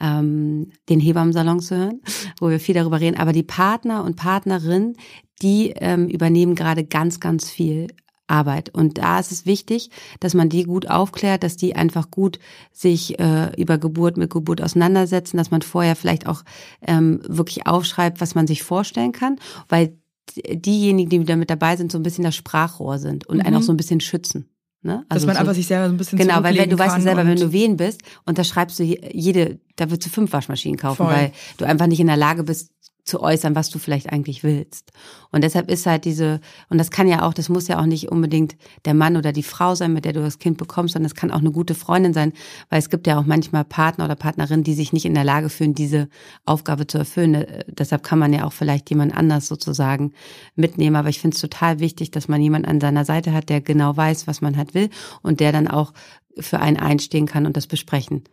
[0.00, 2.00] ähm, den Hebammensalon zu hören,
[2.40, 3.18] wo wir viel darüber reden.
[3.18, 4.96] Aber die Partner und Partnerinnen,
[5.42, 7.88] die ähm, übernehmen gerade ganz, ganz viel
[8.26, 8.70] Arbeit.
[8.70, 12.38] Und da ist es wichtig, dass man die gut aufklärt, dass die einfach gut
[12.72, 16.42] sich äh, über Geburt mit Geburt auseinandersetzen, dass man vorher vielleicht auch
[16.86, 19.36] ähm, wirklich aufschreibt, was man sich vorstellen kann,
[19.68, 19.98] weil
[20.36, 23.42] diejenigen, die wieder mit dabei sind, so ein bisschen das Sprachrohr sind und mhm.
[23.46, 24.48] einen auch so ein bisschen schützen.
[24.82, 25.04] Ne?
[25.08, 26.96] Also Dass man so, einfach sich selber so ein bisschen Genau, weil wenn du weißt
[26.96, 30.32] ja selber, wenn du wehen bist und da schreibst du jede, da würdest du fünf
[30.32, 31.14] Waschmaschinen kaufen, Voll.
[31.14, 32.70] weil du einfach nicht in der Lage bist,
[33.04, 34.92] zu äußern, was du vielleicht eigentlich willst.
[35.30, 36.40] Und deshalb ist halt diese,
[36.70, 39.42] und das kann ja auch, das muss ja auch nicht unbedingt der Mann oder die
[39.42, 42.14] Frau sein, mit der du das Kind bekommst, sondern es kann auch eine gute Freundin
[42.14, 42.32] sein,
[42.70, 45.50] weil es gibt ja auch manchmal Partner oder Partnerinnen, die sich nicht in der Lage
[45.50, 46.08] fühlen, diese
[46.46, 47.34] Aufgabe zu erfüllen.
[47.34, 50.12] Äh, deshalb kann man ja auch vielleicht jemand anders sozusagen
[50.56, 50.96] mitnehmen.
[50.96, 53.96] Aber ich finde es total wichtig, dass man jemand an seiner Seite hat, der genau
[53.96, 54.88] weiß, was man halt will
[55.22, 55.92] und der dann auch
[56.38, 58.24] für einen einstehen kann und das besprechen.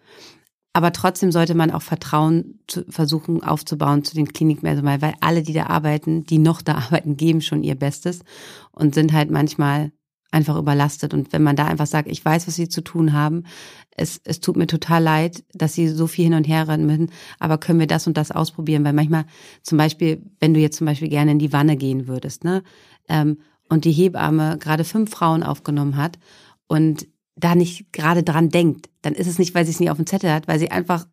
[0.74, 5.54] Aber trotzdem sollte man auch Vertrauen zu, versuchen aufzubauen zu den Klinikpersonal, weil alle, die
[5.54, 8.22] da arbeiten, die noch da arbeiten, geben schon ihr Bestes
[8.72, 9.92] und sind halt manchmal
[10.32, 11.14] einfach überlastet.
[11.14, 13.44] Und wenn man da einfach sagt, ich weiß, was sie zu tun haben,
[13.98, 17.12] es, es tut mir total leid, dass sie so viel hin und her rennen müssen,
[17.40, 18.86] aber können wir das und das ausprobieren?
[18.86, 19.26] Weil manchmal,
[19.62, 22.64] zum Beispiel, wenn du jetzt zum Beispiel gerne in die Wanne gehen würdest, ne,
[23.10, 26.20] ähm, und die Hebamme gerade fünf Frauen aufgenommen hat
[26.68, 27.08] und
[27.42, 30.08] da nicht gerade dran denkt, dann ist es nicht, weil sie es nie auf dem
[30.08, 31.06] Zettel hat, weil sie einfach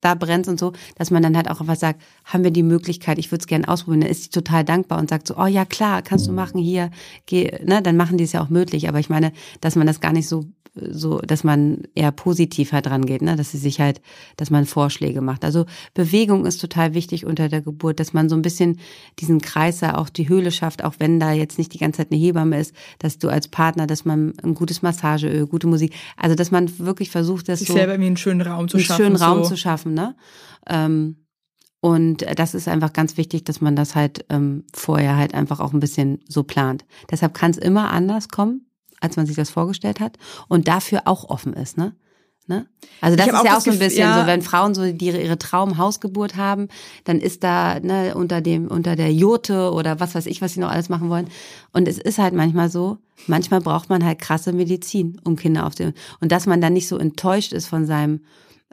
[0.00, 3.18] da brennt und so, dass man dann halt auch einfach sagt, haben wir die Möglichkeit,
[3.18, 5.64] ich würde es gerne ausprobieren, dann ist sie total dankbar und sagt so, oh ja
[5.64, 6.90] klar, kannst du machen hier,
[7.26, 8.88] geh, ne, dann machen die es ja auch möglich.
[8.88, 10.44] Aber ich meine, dass man das gar nicht so
[10.76, 13.36] so, dass man eher positiv halt dran geht, ne?
[13.36, 14.00] dass sie sich halt,
[14.36, 15.44] dass man Vorschläge macht.
[15.44, 18.78] Also Bewegung ist total wichtig unter der Geburt, dass man so ein bisschen
[19.18, 22.12] diesen Kreis da auch die Höhle schafft, auch wenn da jetzt nicht die ganze Zeit
[22.12, 26.36] eine Hebamme ist, dass du als Partner, dass man ein gutes Massageöl, gute Musik, also
[26.36, 29.02] dass man wirklich versucht, das sich so selber irgendwie einen schönen Raum zu einen schaffen,
[29.02, 29.50] schönen Raum so.
[29.50, 30.16] zu schaffen, ne?
[30.68, 31.26] Ähm,
[31.80, 35.72] und das ist einfach ganz wichtig, dass man das halt ähm, vorher halt einfach auch
[35.72, 36.84] ein bisschen so plant.
[37.10, 38.66] Deshalb kann es immer anders kommen
[39.00, 40.18] als man sich das vorgestellt hat
[40.48, 41.94] und dafür auch offen ist, ne?
[42.48, 42.64] Ne?
[43.00, 44.20] Also das ist ja auch so ein bisschen ja.
[44.20, 46.68] so, wenn Frauen so die ihre Traumhausgeburt haben,
[47.02, 50.60] dann ist da ne, unter dem unter der Jurte oder was weiß ich, was sie
[50.60, 51.26] noch alles machen wollen.
[51.72, 55.96] Und es ist halt manchmal so, manchmal braucht man halt krasse Medizin, um Kinder aufzunehmen.
[56.20, 58.20] Und dass man dann nicht so enttäuscht ist von seinem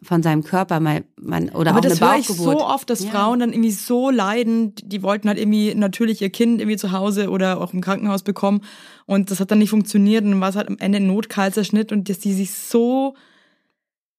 [0.03, 3.03] von seinem Körper mal man oder Aber auch das eine höre ich so oft, dass
[3.03, 3.11] ja.
[3.11, 7.29] Frauen dann irgendwie so leiden, die wollten halt irgendwie natürlich ihr Kind irgendwie zu Hause
[7.29, 8.61] oder auch im Krankenhaus bekommen
[9.05, 11.91] und das hat dann nicht funktioniert und dann war es halt am Ende ein Notkaiserschnitt
[11.91, 13.15] und dass die sich so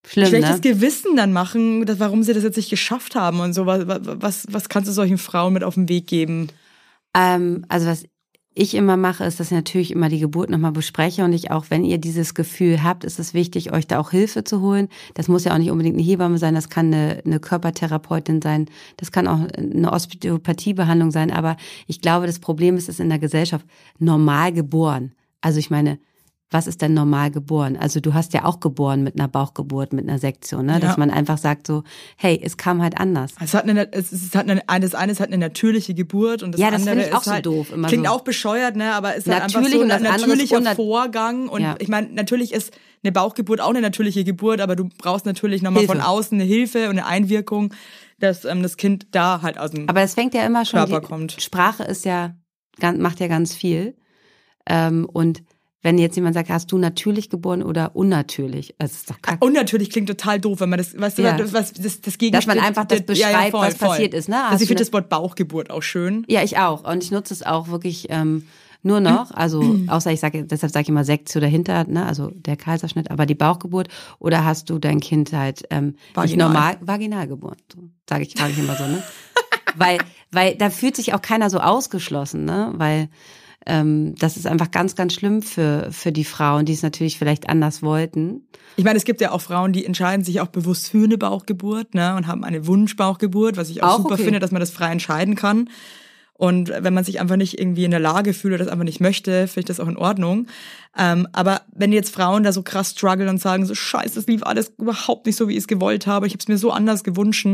[0.07, 0.61] Schlimm, schlechtes ne?
[0.61, 3.65] Gewissen dann machen, dass, warum sie das jetzt nicht geschafft haben und so.
[3.65, 6.49] Was, was, was kannst du solchen Frauen mit auf den Weg geben?
[7.15, 8.05] Ähm, also was
[8.57, 11.65] ich immer mache, ist, dass ich natürlich immer die Geburt nochmal bespreche und ich auch,
[11.69, 14.87] wenn ihr dieses Gefühl habt, ist es wichtig, euch da auch Hilfe zu holen.
[15.13, 18.67] Das muss ja auch nicht unbedingt eine Hebamme sein, das kann eine, eine Körpertherapeutin sein,
[18.95, 23.19] das kann auch eine Osteopathiebehandlung sein, aber ich glaube, das Problem ist, es in der
[23.19, 23.65] Gesellschaft
[23.99, 25.11] normal geboren.
[25.41, 25.99] Also ich meine,
[26.51, 27.75] was ist denn normal geboren?
[27.75, 30.73] Also du hast ja auch geboren mit einer Bauchgeburt, mit einer Sektion, ne?
[30.73, 30.79] Ja.
[30.79, 31.83] dass man einfach sagt so,
[32.17, 33.33] hey, es kam halt anders.
[33.43, 36.61] Es hat eine, es hat eine, das eine ist halt eine natürliche Geburt und das
[36.61, 37.71] ja, das andere ich auch ist halt, so doof.
[37.73, 38.11] Immer klingt so.
[38.11, 38.93] auch bescheuert, ne?
[38.93, 41.75] aber ist halt einfach so ein natürlicher Vorgang und ja.
[41.79, 42.71] ich meine, natürlich ist
[43.03, 46.85] eine Bauchgeburt auch eine natürliche Geburt, aber du brauchst natürlich nochmal von außen eine Hilfe
[46.85, 47.73] und eine Einwirkung,
[48.19, 51.01] dass ähm, das Kind da halt aus dem Aber es fängt ja immer schon, Körper
[51.01, 51.37] kommt.
[51.39, 52.35] Sprache ist ja,
[52.97, 53.95] macht ja ganz viel
[54.67, 55.43] ähm, und
[55.85, 58.73] wenn jetzt jemand sagt, hast du natürlich geboren oder unnatürlich?
[58.79, 59.45] Das ist doch kacke.
[59.45, 61.37] Unnatürlich klingt total doof, wenn man das, weißt du, ja.
[61.53, 62.31] was, das, das Gegenstück.
[62.31, 63.89] Dass man einfach das beschreibt, ja, ja, voll, was voll.
[63.89, 64.43] passiert ist, ne?
[64.45, 66.25] also ich finde das Wort Bauchgeburt auch schön.
[66.27, 66.91] Ja, ich auch.
[66.91, 68.47] Und ich nutze es auch wirklich, ähm,
[68.81, 72.57] nur noch, also außer ich sage, deshalb sage ich immer Sektio dahinter, ne, also der
[72.57, 77.57] Kaiserschnitt, aber die Bauchgeburt oder hast du dein Kind halt ähm, nicht normal vaginal geboren,
[77.71, 77.77] so,
[78.09, 79.03] sage ich, frage ich immer so, ne?
[79.75, 79.99] weil,
[80.31, 82.73] weil da fühlt sich auch keiner so ausgeschlossen, ne?
[82.75, 83.09] Weil
[83.65, 87.49] ähm, das ist einfach ganz, ganz schlimm für, für die Frauen, die es natürlich vielleicht
[87.49, 88.47] anders wollten.
[88.75, 91.95] Ich meine, es gibt ja auch Frauen, die entscheiden sich auch bewusst für eine Bauchgeburt
[91.95, 94.23] ne, und haben eine Wunschbauchgeburt, was ich auch, auch super okay.
[94.23, 95.69] finde, dass man das frei entscheiden kann.
[96.37, 98.99] Und wenn man sich einfach nicht irgendwie in der Lage fühlt oder das einfach nicht
[98.99, 100.47] möchte, finde ich das auch in Ordnung.
[100.97, 104.43] Ähm, aber wenn jetzt Frauen da so krass strugglen und sagen, so scheiße, das lief
[104.43, 107.05] alles überhaupt nicht so, wie ich es gewollt habe, ich habe es mir so anders
[107.05, 107.47] gewünscht,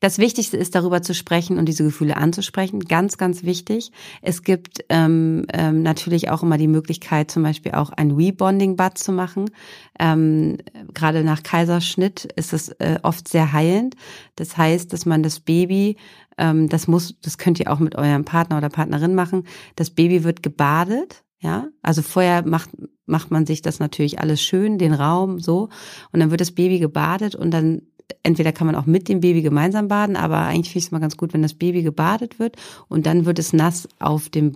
[0.00, 2.80] das Wichtigste ist, darüber zu sprechen und diese Gefühle anzusprechen.
[2.80, 3.90] Ganz, ganz wichtig.
[4.22, 9.10] Es gibt ähm, ähm, natürlich auch immer die Möglichkeit, zum Beispiel auch ein Rebonding-Bad zu
[9.10, 9.50] machen.
[9.98, 10.58] Ähm,
[10.94, 13.96] gerade nach Kaiserschnitt ist es äh, oft sehr heilend.
[14.36, 15.96] Das heißt, dass man das Baby,
[16.36, 19.44] ähm, das muss, das könnt ihr auch mit eurem Partner oder Partnerin machen.
[19.74, 21.24] Das Baby wird gebadet.
[21.40, 22.70] Ja, also vorher macht,
[23.06, 25.68] macht man sich das natürlich alles schön, den Raum so.
[26.10, 27.82] Und dann wird das Baby gebadet und dann
[28.22, 30.98] entweder kann man auch mit dem Baby gemeinsam baden, aber eigentlich finde ich es mal
[30.98, 32.56] ganz gut, wenn das Baby gebadet wird
[32.88, 34.52] und dann wird es nass auf dem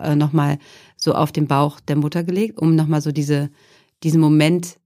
[0.00, 0.58] äh, nochmal
[0.96, 3.50] so auf den Bauch der Mutter gelegt, um nochmal so diese
[4.02, 4.78] diesen Moment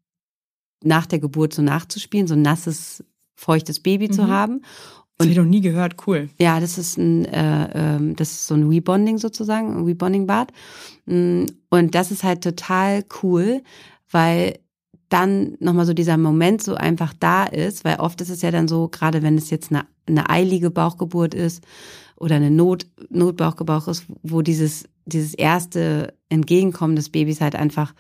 [0.83, 3.05] nach der Geburt so nachzuspielen, so nasses
[3.35, 4.13] feuchtes Baby mhm.
[4.13, 4.55] zu haben.
[5.21, 6.29] Und, das habe ich noch nie gehört, cool.
[6.39, 10.53] Ja, das ist ein, äh, äh, das ist so ein Rebonding sozusagen, ein Rebonding-Bad.
[11.07, 13.63] Mm, und das ist halt total cool,
[14.11, 14.61] weil
[15.09, 18.69] dann nochmal so dieser Moment so einfach da ist, weil oft ist es ja dann
[18.69, 21.65] so, gerade wenn es jetzt eine, eine eilige Bauchgeburt ist
[22.17, 27.95] oder eine Not, Notbauchgebauch ist, wo dieses, dieses erste Entgegenkommen des Babys halt einfach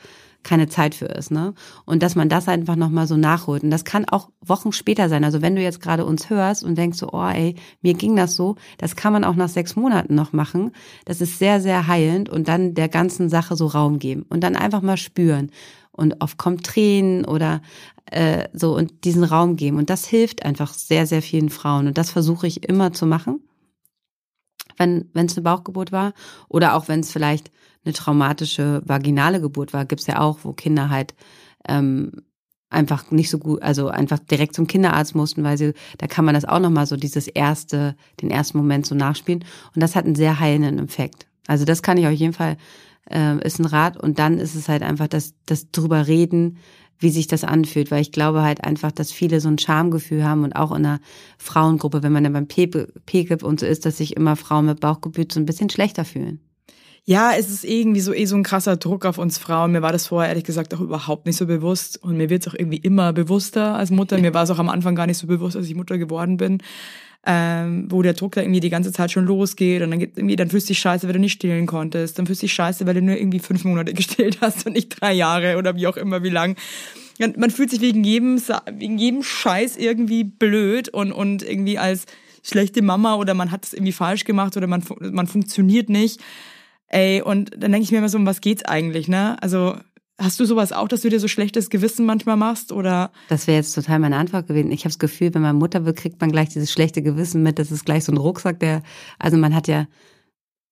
[0.48, 1.52] keine Zeit für ist, ne?
[1.84, 3.62] Und dass man das einfach nochmal so nachholt.
[3.62, 5.22] Und das kann auch Wochen später sein.
[5.22, 8.34] Also wenn du jetzt gerade uns hörst und denkst so, oh ey, mir ging das
[8.34, 10.72] so, das kann man auch nach sechs Monaten noch machen.
[11.04, 14.56] Das ist sehr, sehr heilend und dann der ganzen Sache so Raum geben und dann
[14.56, 15.50] einfach mal spüren
[15.92, 17.60] und oft kommt Tränen oder
[18.06, 19.76] äh, so und diesen Raum geben.
[19.76, 21.88] Und das hilft einfach sehr, sehr vielen Frauen.
[21.88, 23.42] Und das versuche ich immer zu machen,
[24.78, 26.14] wenn es eine Bauchgeburt war
[26.48, 27.50] oder auch wenn es vielleicht
[27.84, 31.14] eine traumatische vaginale Geburt war, gibt's ja auch, wo Kinder halt
[31.66, 32.12] ähm,
[32.70, 36.34] einfach nicht so gut, also einfach direkt zum Kinderarzt mussten, weil sie, da kann man
[36.34, 39.44] das auch nochmal so dieses erste, den ersten Moment so nachspielen.
[39.74, 41.26] Und das hat einen sehr heilenden Effekt.
[41.46, 42.58] Also das kann ich auf jeden Fall
[43.10, 43.96] äh, ist ein Rat.
[43.96, 46.58] Und dann ist es halt einfach das, das drüber reden,
[46.98, 50.42] wie sich das anfühlt, weil ich glaube halt einfach, dass viele so ein Schamgefühl haben
[50.42, 51.00] und auch in einer
[51.38, 55.26] Frauengruppe, wenn man dann beim PKIP und so ist, dass sich immer Frauen mit Bauchgefühl
[55.30, 56.40] so ein bisschen schlechter fühlen.
[57.08, 59.72] Ja, es ist irgendwie so eh so ein krasser Druck auf uns Frauen.
[59.72, 62.52] Mir war das vorher ehrlich gesagt auch überhaupt nicht so bewusst und mir wird es
[62.52, 64.18] auch irgendwie immer bewusster als Mutter.
[64.18, 66.58] Mir war es auch am Anfang gar nicht so bewusst, als ich Mutter geworden bin
[67.26, 70.36] ähm, wo der Druck da irgendwie die ganze Zeit schon losgeht und dann geht irgendwie,
[70.36, 72.86] dann fühlst du dich scheiße, weil du nicht stillen konntest, dann fühlst du dich scheiße,
[72.86, 75.96] weil du nur irgendwie fünf Monate gestillt hast und nicht drei Jahre oder wie auch
[75.96, 76.56] immer, wie lang.
[77.36, 78.40] Man fühlt sich wegen jedem,
[78.72, 82.06] wegen jedem Scheiß irgendwie blöd und, und irgendwie als
[82.44, 86.20] schlechte Mama oder man hat es irgendwie falsch gemacht oder man, man funktioniert nicht.
[86.88, 89.40] Ey, und dann denke ich mir immer so, um was geht's eigentlich, ne?
[89.42, 89.76] Also
[90.20, 93.12] Hast du sowas auch, dass du dir so schlechtes Gewissen manchmal machst oder?
[93.28, 94.72] Das wäre jetzt total meine Antwort gewesen.
[94.72, 97.60] Ich habe das Gefühl, wenn man Mutter wird, kriegt man gleich dieses schlechte Gewissen mit.
[97.60, 98.82] Das ist gleich so ein Rucksack, der,
[99.20, 99.86] also man hat ja,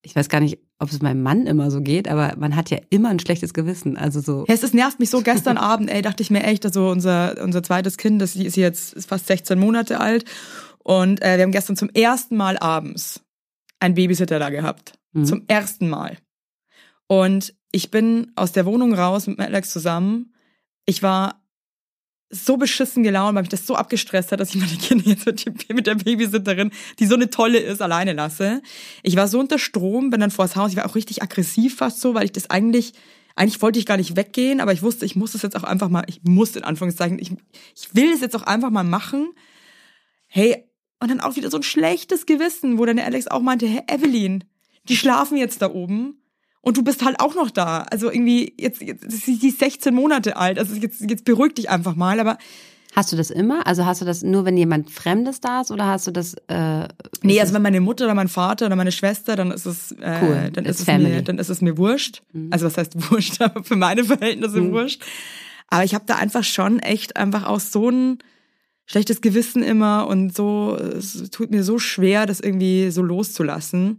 [0.02, 2.78] ich weiß gar nicht, ob es meinem Mann immer so geht, aber man hat ja
[2.90, 3.96] immer ein schlechtes Gewissen.
[3.96, 4.44] Also so.
[4.48, 5.22] Ja, es ist, nervt mich so.
[5.22, 8.94] Gestern Abend, ey, dachte ich mir echt, also unser, unser zweites Kind, das ist jetzt
[8.94, 10.24] ist fast 16 Monate alt.
[10.78, 13.20] Und äh, wir haben gestern zum ersten Mal abends
[13.78, 14.94] einen Babysitter da gehabt.
[15.12, 15.24] Mhm.
[15.24, 16.18] Zum ersten Mal.
[17.06, 20.34] Und ich bin aus der Wohnung raus mit Alex zusammen.
[20.86, 21.42] Ich war
[22.30, 25.26] so beschissen gelaunt, weil mich das so abgestresst hat, dass ich meine Kinder jetzt
[25.68, 28.62] mit der Babysitterin, die so eine tolle ist, alleine lasse.
[29.02, 30.70] Ich war so unter Strom, bin dann vors Haus.
[30.70, 32.94] Ich war auch richtig aggressiv fast so, weil ich das eigentlich,
[33.36, 35.88] eigentlich wollte ich gar nicht weggehen, aber ich wusste, ich muss das jetzt auch einfach
[35.88, 37.32] mal, ich muss in Anführungszeichen, ich,
[37.76, 39.32] ich will es jetzt auch einfach mal machen.
[40.26, 40.64] Hey,
[40.98, 43.82] und dann auch wieder so ein schlechtes Gewissen, wo dann der Alex auch meinte, hey
[43.86, 44.44] Evelyn,
[44.88, 46.22] die schlafen jetzt da oben
[46.60, 47.82] und du bist halt auch noch da.
[47.90, 50.58] Also irgendwie, jetzt, jetzt ist sie 16 Monate alt.
[50.58, 52.18] Also jetzt, jetzt beruhig dich einfach mal.
[52.20, 52.38] Aber
[52.96, 53.66] Hast du das immer?
[53.66, 56.32] Also hast du das nur, wenn jemand Fremdes da ist, oder hast du das?
[56.48, 56.88] Äh,
[57.22, 60.20] nee, also wenn meine Mutter oder mein Vater oder meine Schwester, dann ist es, äh,
[60.22, 60.50] cool.
[60.50, 62.22] dann ist es mir, dann ist es mir wurscht.
[62.32, 62.48] Mhm.
[62.50, 63.38] Also was heißt wurscht?
[63.42, 64.72] Aber für meine Verhältnisse mhm.
[64.72, 65.02] wurscht.
[65.68, 68.16] Aber ich habe da einfach schon echt einfach auch so ein
[68.86, 70.74] schlechtes Gewissen immer und so.
[70.76, 73.98] Es tut mir so schwer, das irgendwie so loszulassen.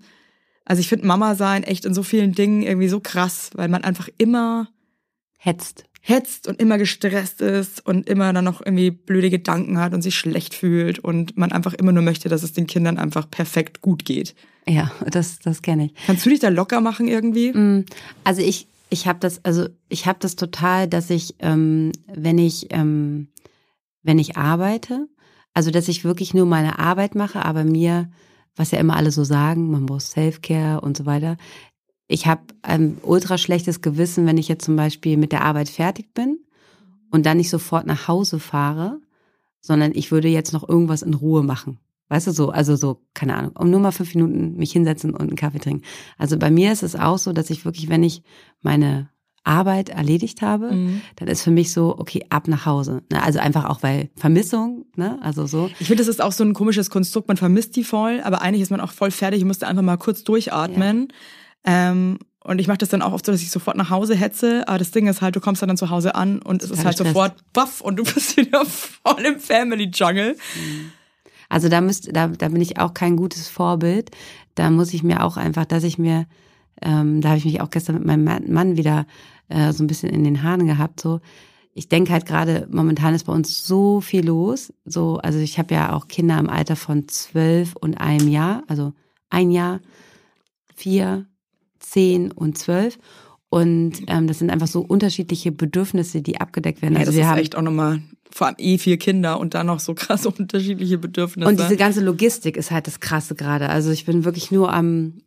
[0.68, 3.86] Also ich finde Mama sein echt in so vielen Dingen irgendwie so krass, weil man
[3.86, 4.68] einfach immer
[5.38, 5.86] hetzt.
[6.02, 10.16] Hetzt und immer gestresst ist und immer dann noch irgendwie blöde Gedanken hat und sich
[10.16, 14.04] schlecht fühlt und man einfach immer nur möchte, dass es den Kindern einfach perfekt gut
[14.04, 14.36] geht.
[14.68, 15.94] Ja, das, das kenne ich.
[16.06, 17.54] Kannst du dich da locker machen irgendwie?
[17.54, 17.86] Mm,
[18.26, 22.68] also ich, ich habe das, also ich habe das total, dass ich, ähm, wenn ich,
[22.72, 23.30] ähm,
[24.04, 25.08] wenn ich arbeite,
[25.54, 28.10] also dass ich wirklich nur meine Arbeit mache, aber mir
[28.58, 31.38] was ja immer alle so sagen, man muss Self-Care und so weiter.
[32.08, 36.14] Ich habe ein ultra schlechtes Gewissen, wenn ich jetzt zum Beispiel mit der Arbeit fertig
[36.14, 36.40] bin
[37.12, 39.00] und dann nicht sofort nach Hause fahre,
[39.62, 41.80] sondern ich würde jetzt noch irgendwas in Ruhe machen.
[42.10, 45.22] Weißt du so, also so, keine Ahnung, um nur mal fünf Minuten mich hinsetzen und
[45.22, 45.84] einen Kaffee trinken.
[46.18, 48.24] Also bei mir ist es auch so, dass ich wirklich, wenn ich
[48.62, 49.10] meine
[49.48, 51.02] Arbeit erledigt habe, mhm.
[51.16, 53.02] dann ist für mich so, okay, ab nach Hause.
[53.12, 53.24] Ne?
[53.24, 55.18] Also einfach auch, weil Vermissung, ne?
[55.22, 55.70] also so.
[55.80, 58.62] Ich finde, das ist auch so ein komisches Konstrukt, man vermisst die voll, aber eigentlich
[58.62, 61.08] ist man auch voll fertig, ich musste einfach mal kurz durchatmen.
[61.66, 61.92] Ja.
[61.92, 64.66] Ähm, und ich mache das dann auch oft so, dass ich sofort nach Hause hetze.
[64.70, 66.96] Aber das Ding ist halt, du kommst dann zu Hause an und es ist halt
[66.96, 67.10] Stress.
[67.10, 70.38] sofort baff und du bist wieder voll im Family Jungle.
[70.56, 70.92] Mhm.
[71.50, 74.12] Also da müsst, da, da bin ich auch kein gutes Vorbild.
[74.56, 76.26] Da muss ich mir auch einfach, dass ich mir,
[76.82, 79.06] ähm, da habe ich mich auch gestern mit meinem Mann wieder
[79.50, 81.00] äh, so ein bisschen in den Haaren gehabt.
[81.00, 81.22] So,
[81.74, 84.74] ich denke halt gerade, momentan ist bei uns so viel los.
[84.86, 88.94] So, also ich habe ja auch Kinder im Alter von zwölf und einem Jahr, also
[89.30, 89.80] ein Jahr,
[90.76, 91.26] vier,
[91.80, 92.98] zehn und zwölf.
[93.50, 96.96] Und ähm, das sind einfach so unterschiedliche Bedürfnisse, die abgedeckt werden.
[96.96, 99.54] Ja, also das wir ist haben, echt auch nochmal vor allem eh vier Kinder und
[99.54, 101.50] dann noch so krass unterschiedliche Bedürfnisse.
[101.50, 103.70] Und diese ganze Logistik ist halt das Krasse gerade.
[103.70, 105.22] Also ich bin wirklich nur am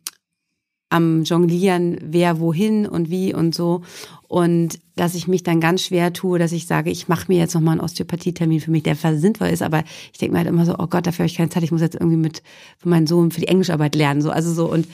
[0.91, 3.81] am Jonglieren, wer wohin und wie und so.
[4.27, 7.53] Und dass ich mich dann ganz schwer tue, dass ich sage, ich mache mir jetzt
[7.53, 10.75] nochmal einen Osteopathietermin für mich, der sinnvoll ist, aber ich denke mir halt immer so,
[10.77, 12.43] oh Gott, dafür habe ich keine Zeit, ich muss jetzt irgendwie mit
[12.77, 14.21] für meinen Sohn für die Englischarbeit lernen.
[14.21, 14.69] So, also so.
[14.69, 14.87] Und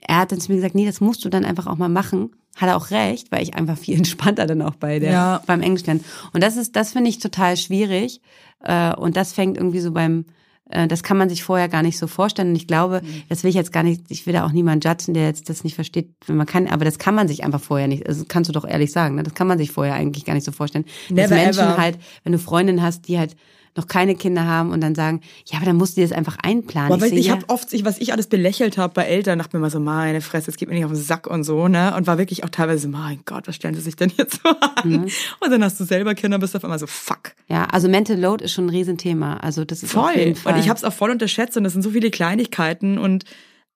[0.00, 2.30] er hat dann zu mir gesagt, nee, das musst du dann einfach auch mal machen.
[2.56, 5.42] Hat er auch recht, weil ich einfach viel entspannter dann auch bei der ja.
[5.46, 6.04] beim Englisch lernen.
[6.32, 8.22] Und das ist, das finde ich total schwierig.
[8.60, 10.24] Äh, und das fängt irgendwie so beim
[10.68, 12.48] das kann man sich vorher gar nicht so vorstellen.
[12.48, 13.22] Und ich glaube, mhm.
[13.28, 15.62] das will ich jetzt gar nicht, ich will da auch niemanden judgen, der jetzt das
[15.62, 18.48] nicht versteht, wenn man kann, aber das kann man sich einfach vorher nicht, also kannst
[18.48, 19.22] du doch ehrlich sagen, ne?
[19.22, 20.84] das kann man sich vorher eigentlich gar nicht so vorstellen.
[21.08, 21.76] Never dass Menschen ever.
[21.76, 23.36] halt, wenn du Freundinnen hast, die halt
[23.76, 26.38] noch keine Kinder haben und dann sagen, ja, aber dann musst du dir das einfach
[26.42, 26.98] einplanen.
[26.98, 29.60] Boah, ich ich habe oft, ich, was ich alles belächelt habe bei Eltern, dachte mir
[29.60, 31.94] immer so, meine Fresse, es geht mir nicht auf den Sack und so, ne?
[31.94, 34.48] Und war wirklich auch teilweise so, mein Gott, was stellen sie sich denn jetzt so
[34.48, 34.90] an?
[34.90, 35.08] Mhm.
[35.40, 37.34] Und dann hast du selber Kinder, bist auf einmal so, fuck.
[37.48, 39.36] Ja, also Mental Load ist schon ein Riesenthema.
[39.38, 40.10] Also das ist voll.
[40.10, 40.54] Auf jeden Fall.
[40.54, 43.24] Und ich habe es auch voll unterschätzt und das sind so viele Kleinigkeiten und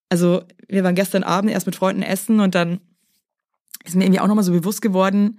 [0.09, 2.81] also wir waren gestern Abend erst mit Freunden essen und dann
[3.85, 5.39] ist mir irgendwie auch nochmal so bewusst geworden,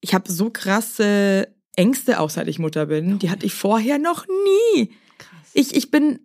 [0.00, 3.18] ich habe so krasse Ängste, auch seit ich Mutter bin.
[3.18, 4.92] Die hatte ich vorher noch nie.
[5.18, 5.50] Krass.
[5.54, 6.20] Ich, ich bin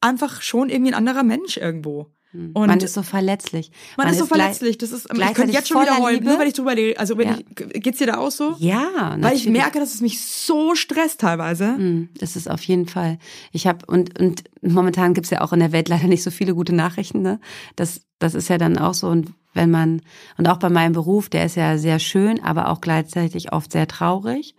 [0.00, 2.08] einfach schon irgendwie ein anderer Mensch irgendwo.
[2.32, 2.50] Hm.
[2.54, 3.70] Und man ist so verletzlich.
[3.96, 4.78] Man, man ist so verletzlich.
[4.78, 6.30] Das ist, ich könnte jetzt schon wieder heulen, Liebe.
[6.30, 6.98] nur weil ich drüber rede.
[6.98, 7.38] Also wenn ja.
[7.38, 8.56] ich, geht's dir da auch so?
[8.58, 9.24] Ja, natürlich.
[9.24, 11.76] Weil ich merke, dass es mich so stresst teilweise.
[11.76, 13.18] Hm, das ist auf jeden Fall.
[13.52, 16.54] Ich habe und und momentan gibt's ja auch in der Welt leider nicht so viele
[16.54, 17.20] gute Nachrichten.
[17.20, 17.38] Ne?
[17.76, 20.00] Das das ist ja dann auch so und wenn man
[20.38, 23.86] und auch bei meinem Beruf, der ist ja sehr schön, aber auch gleichzeitig oft sehr
[23.86, 24.54] traurig.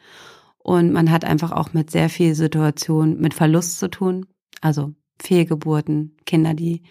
[0.63, 4.25] Und man hat einfach auch mit sehr viel Situation mit Verlust zu tun.
[4.61, 6.81] Also Fehlgeburten, Kinder, die,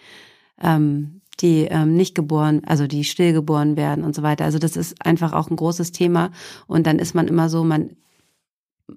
[0.61, 4.45] ähm, die ähm, nicht geboren, also die stillgeboren werden und so weiter.
[4.45, 6.31] Also das ist einfach auch ein großes Thema.
[6.67, 7.97] Und dann ist man immer so, man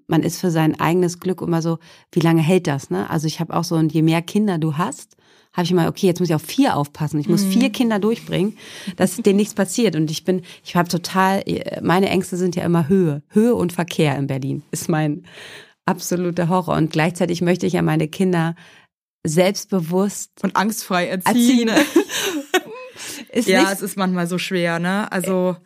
[0.08, 1.78] man ist für sein eigenes Glück immer so,
[2.12, 2.90] wie lange hält das?
[2.90, 3.08] Ne?
[3.08, 5.16] Also ich habe auch so, und je mehr Kinder du hast,
[5.56, 7.18] habe ich immer, okay, jetzt muss ich auf vier aufpassen.
[7.18, 7.52] Ich muss mhm.
[7.52, 8.58] vier Kinder durchbringen,
[8.96, 9.96] dass denen nichts passiert.
[9.96, 11.42] Und ich bin, ich habe total,
[11.80, 13.22] meine Ängste sind ja immer Höhe.
[13.30, 15.24] Höhe und Verkehr in Berlin ist mein
[15.86, 16.76] absoluter Horror.
[16.76, 18.54] Und gleichzeitig möchte ich ja meine Kinder
[19.24, 21.68] selbstbewusst und angstfrei erziehen.
[21.68, 21.84] erziehen.
[23.54, 25.10] ja, es ist manchmal so schwer, ne?
[25.10, 25.56] Also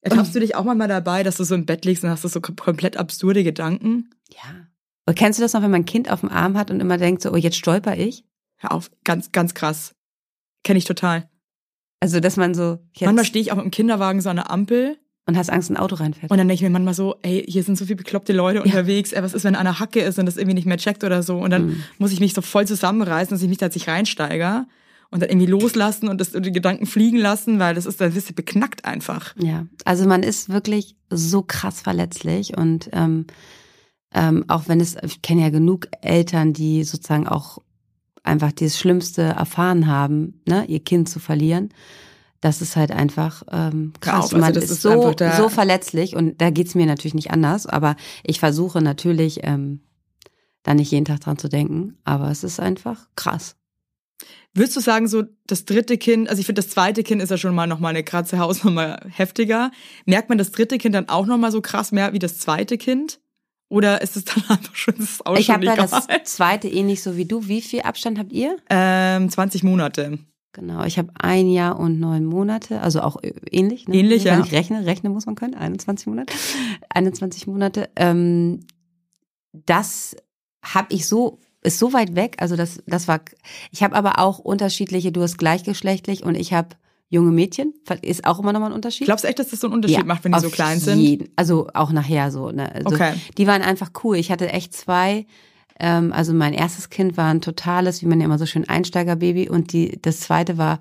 [0.00, 2.40] ertappst du dich auch manchmal dabei, dass du so im Bett liegst und hast so
[2.40, 4.10] komplett absurde Gedanken?
[4.30, 4.68] Ja.
[5.06, 6.98] Und kennst du das noch, wenn man ein Kind auf dem Arm hat und immer
[6.98, 8.24] denkt so, oh, jetzt stolper ich?
[8.64, 9.94] Hör auf, ganz, ganz krass.
[10.62, 11.28] Kenne ich total.
[12.00, 12.78] Also, dass man so.
[12.94, 14.98] Jetzt manchmal stehe ich auch im Kinderwagen so an der Ampel.
[15.26, 16.30] Und hast Angst, ein Auto reinfährt.
[16.30, 18.64] Und dann denke ich mir manchmal so, ey, hier sind so viele bekloppte Leute ja.
[18.64, 19.12] unterwegs.
[19.12, 21.38] Ey, was ist, wenn einer Hacke ist und das irgendwie nicht mehr checkt oder so?
[21.38, 21.82] Und dann mhm.
[21.96, 24.66] muss ich mich so voll zusammenreißen, dass ich mich da nicht reinsteige
[25.10, 28.14] und dann irgendwie loslassen und, das, die Gedanken fliegen lassen, weil das ist dann ein
[28.14, 29.34] bisschen beknackt einfach.
[29.38, 33.26] Ja, also man ist wirklich so krass verletzlich und ähm,
[34.12, 37.58] ähm, auch wenn es, ich kenne ja genug Eltern, die sozusagen auch
[38.24, 41.68] einfach das Schlimmste erfahren haben, ne, ihr Kind zu verlieren.
[42.40, 44.26] Das ist halt einfach ähm, krass.
[44.26, 47.66] Auf, also Man ist, ist so, so verletzlich und da geht's mir natürlich nicht anders,
[47.66, 49.80] aber ich versuche natürlich, ähm,
[50.62, 53.56] da nicht jeden Tag dran zu denken, aber es ist einfach krass.
[54.54, 57.36] Würdest du sagen, so das dritte Kind, also ich finde, das zweite Kind ist ja
[57.36, 59.70] schon mal nochmal eine kratze Hausnummer heftiger.
[60.06, 63.20] Merkt man das dritte Kind dann auch nochmal so krass mehr wie das zweite Kind?
[63.68, 67.16] Oder ist es dann einfach schon das auch Ich habe da das zweite ähnlich so
[67.16, 67.48] wie du.
[67.48, 68.56] Wie viel Abstand habt ihr?
[68.70, 70.18] Ähm, 20 Monate.
[70.52, 73.16] Genau, ich habe ein Jahr und neun Monate, also auch
[73.50, 73.88] ähnlich.
[73.88, 73.96] Ne?
[73.96, 74.44] Ähnlich, Wenn ja.
[74.44, 76.32] ich rechne, rechnen muss man können, 21 Monate.
[76.90, 77.90] 21 Monate.
[77.96, 78.60] Ähm,
[79.52, 80.14] das
[80.62, 82.36] habe ich so ist so weit weg.
[82.38, 83.20] Also das, das war.
[83.72, 85.10] Ich habe aber auch unterschiedliche.
[85.10, 86.76] Du hast gleichgeschlechtlich und ich habe
[87.14, 87.72] junge Mädchen.
[88.02, 89.06] Ist auch immer nochmal ein Unterschied.
[89.06, 90.98] Glaubst du echt, dass das so einen Unterschied ja, macht, wenn die so klein sind?
[90.98, 91.28] Jeden.
[91.36, 92.50] Also auch nachher so.
[92.50, 92.70] Ne?
[92.74, 93.14] Also okay.
[93.38, 94.16] Die waren einfach cool.
[94.16, 95.26] Ich hatte echt zwei.
[95.78, 99.48] Ähm, also mein erstes Kind war ein totales, wie man ja immer so schön Einsteigerbaby
[99.48, 100.78] und die das zweite war,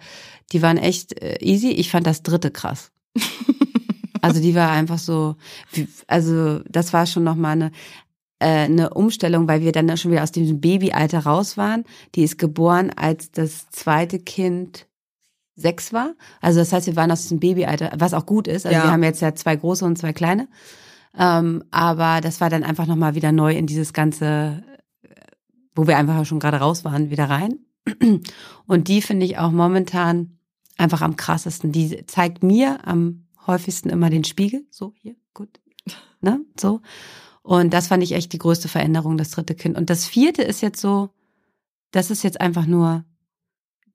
[0.51, 1.69] die waren echt äh, easy.
[1.69, 2.91] Ich fand das dritte krass.
[4.21, 5.36] also die war einfach so,
[6.07, 7.71] also das war schon nochmal eine
[8.39, 11.86] äh, eine Umstellung, weil wir dann schon wieder aus diesem Babyalter raus waren.
[12.15, 14.88] Die ist geboren, als das zweite Kind
[15.55, 16.15] sechs war.
[16.41, 18.65] Also das heißt, wir waren aus diesem Babyalter, was auch gut ist.
[18.65, 18.83] Also ja.
[18.83, 20.47] wir haben jetzt ja zwei große und zwei kleine.
[21.17, 24.63] Ähm, aber das war dann einfach nochmal wieder neu in dieses ganze,
[25.75, 27.59] wo wir einfach schon gerade raus waren, wieder rein.
[28.67, 30.37] Und die finde ich auch momentan
[30.77, 31.71] einfach am krassesten.
[31.71, 34.65] Die zeigt mir am häufigsten immer den Spiegel.
[34.71, 35.59] So, hier, gut.
[36.21, 36.39] Ne?
[36.59, 36.81] So.
[37.41, 39.77] Und das fand ich echt die größte Veränderung, das dritte Kind.
[39.77, 41.09] Und das vierte ist jetzt so,
[41.91, 43.03] das ist jetzt einfach nur,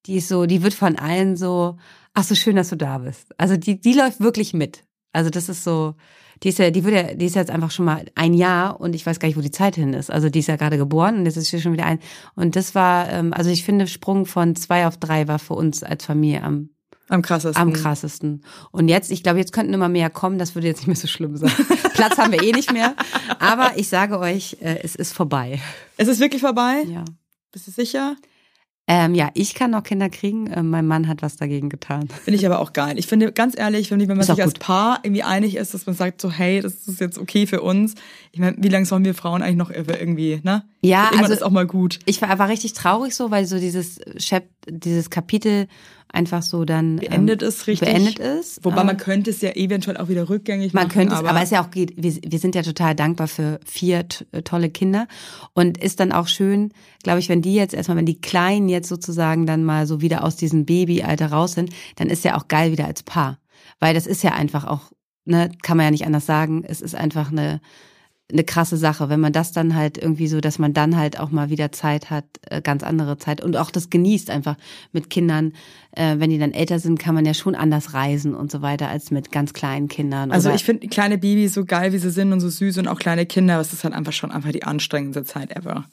[0.09, 1.77] die ist so, die wird von allen so,
[2.15, 3.39] ach so schön, dass du da bist.
[3.39, 4.85] Also die, die läuft wirklich mit.
[5.13, 5.95] Also das ist so,
[6.43, 8.95] die ist ja, die wird ja, die ist jetzt einfach schon mal ein Jahr und
[8.95, 10.11] ich weiß gar nicht, wo die Zeit hin ist.
[10.11, 11.99] Also die ist ja gerade geboren und jetzt ist sie schon wieder ein.
[12.35, 15.83] Und das war, ähm, also ich finde, Sprung von zwei auf drei war für uns
[15.83, 16.71] als Familie am
[17.11, 17.63] am krassesten.
[17.63, 18.45] Am krassesten.
[18.71, 21.07] Und jetzt, ich glaube, jetzt könnten immer mehr kommen, das würde jetzt nicht mehr so
[21.07, 21.51] schlimm sein.
[21.95, 22.95] Platz haben wir eh nicht mehr.
[23.39, 25.59] Aber ich sage euch, äh, es ist vorbei.
[25.97, 26.83] Es ist wirklich vorbei?
[26.87, 27.07] Ja.
[27.51, 28.15] Bist du sicher?
[28.91, 30.51] Ähm, ja, ich kann noch Kinder kriegen.
[30.51, 32.09] Ähm, mein Mann hat was dagegen getan.
[32.09, 32.99] Finde ich aber auch geil.
[32.99, 35.95] Ich finde, ganz ehrlich, wenn, man ist sich als Paar irgendwie einig ist, dass man
[35.95, 37.95] sagt so, hey, das ist jetzt okay für uns.
[38.33, 40.65] Ich meine, wie lange sollen wir Frauen eigentlich noch irgendwie, ne?
[40.81, 41.99] Ja, Irgendwann also ist auch mal gut.
[42.07, 44.01] Ich war, war richtig traurig so, weil so dieses
[44.71, 45.67] dieses Kapitel
[46.13, 47.89] einfach so dann beendet ähm, ist, richtig.
[47.89, 48.65] Beendet ist.
[48.65, 50.99] Wobei man könnte es ja eventuell auch wieder rückgängig man machen.
[50.99, 51.95] Man könnte es, aber es ja auch geht.
[51.97, 55.07] Wir, wir sind ja total dankbar für vier äh, tolle Kinder
[55.55, 58.89] und ist dann auch schön, glaube ich, wenn die jetzt erstmal, wenn die Kleinen jetzt
[58.89, 62.73] sozusagen dann mal so wieder aus diesem Babyalter raus sind, dann ist ja auch geil
[62.73, 63.39] wieder als Paar,
[63.79, 64.93] weil das ist ja einfach auch,
[65.25, 66.65] ne, kann man ja nicht anders sagen.
[66.67, 67.61] Es ist einfach eine
[68.31, 71.31] eine krasse Sache, wenn man das dann halt irgendwie so, dass man dann halt auch
[71.31, 74.57] mal wieder Zeit hat, äh, ganz andere Zeit und auch das genießt einfach
[74.93, 75.55] mit Kindern.
[75.93, 78.89] Äh, wenn die dann älter sind, kann man ja schon anders reisen und so weiter
[78.89, 80.31] als mit ganz kleinen Kindern.
[80.31, 82.99] Also ich finde kleine Babys so geil, wie sie sind und so süß und auch
[82.99, 85.87] kleine Kinder, es ist halt einfach schon einfach die anstrengendste Zeit ever.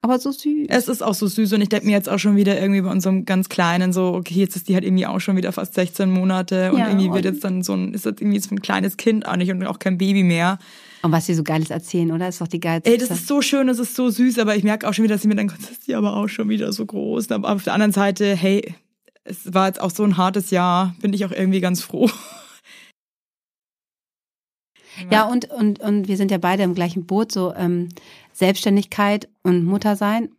[0.00, 0.68] Aber so süß.
[0.68, 2.90] Es ist auch so süß und ich denke mir jetzt auch schon wieder irgendwie bei
[2.90, 6.10] unserem ganz Kleinen so, okay, jetzt ist die halt irgendwie auch schon wieder fast 16
[6.10, 8.96] Monate und ja, irgendwie wird jetzt dann so ein, ist das irgendwie so ein kleines
[8.96, 10.58] Kind auch nicht und auch kein Baby mehr.
[11.02, 12.28] Und was sie so Geiles erzählen, oder?
[12.28, 12.90] Ist doch die geilste.
[12.90, 15.14] Ey, das ist so schön, das ist so süß, aber ich merke auch schon wieder,
[15.14, 17.30] dass sie mir dann, das ist die aber auch schon wieder so groß.
[17.30, 18.74] Aber auf der anderen Seite, hey,
[19.24, 22.10] es war jetzt auch so ein hartes Jahr, bin ich auch irgendwie ganz froh.
[25.10, 27.88] Ja, und, und, und wir sind ja beide im gleichen Boot, so ähm,
[28.32, 30.30] Selbstständigkeit und Muttersein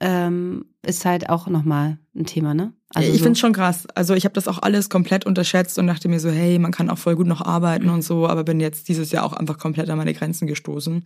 [0.00, 2.72] ähm, ist halt auch nochmal ein Thema, ne?
[2.94, 3.24] Also ich so.
[3.24, 3.86] finde schon krass.
[3.94, 6.90] Also ich habe das auch alles komplett unterschätzt und dachte mir so, hey, man kann
[6.90, 9.90] auch voll gut noch arbeiten und so, aber bin jetzt dieses Jahr auch einfach komplett
[9.90, 11.04] an meine Grenzen gestoßen.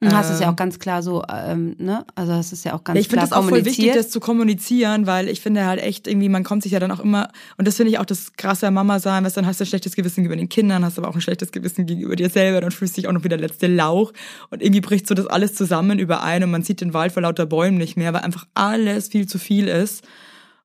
[0.00, 2.04] Du hast es ja auch ganz klar so, ähm, ne?
[2.14, 3.92] Also das ist ja auch ganz ja, ich klar Ich finde das auch voll wichtig,
[3.94, 7.00] das zu kommunizieren, weil ich finde halt echt irgendwie, man kommt sich ja dann auch
[7.00, 9.66] immer, und das finde ich auch das krasse Mama sein, was dann hast du ein
[9.66, 12.70] schlechtes Gewissen gegenüber den Kindern, hast aber auch ein schlechtes Gewissen gegenüber dir selber, dann
[12.70, 14.12] fühlst du dich auch noch wie der letzte Lauch
[14.50, 17.46] und irgendwie bricht so das alles zusammen überein und man sieht den Wald vor lauter
[17.46, 20.06] Bäumen nicht mehr, weil einfach alles viel zu viel ist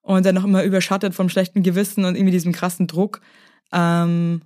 [0.03, 3.21] und dann noch immer überschattet vom schlechten Gewissen und irgendwie diesem krassen Druck.
[3.71, 4.41] Ähm,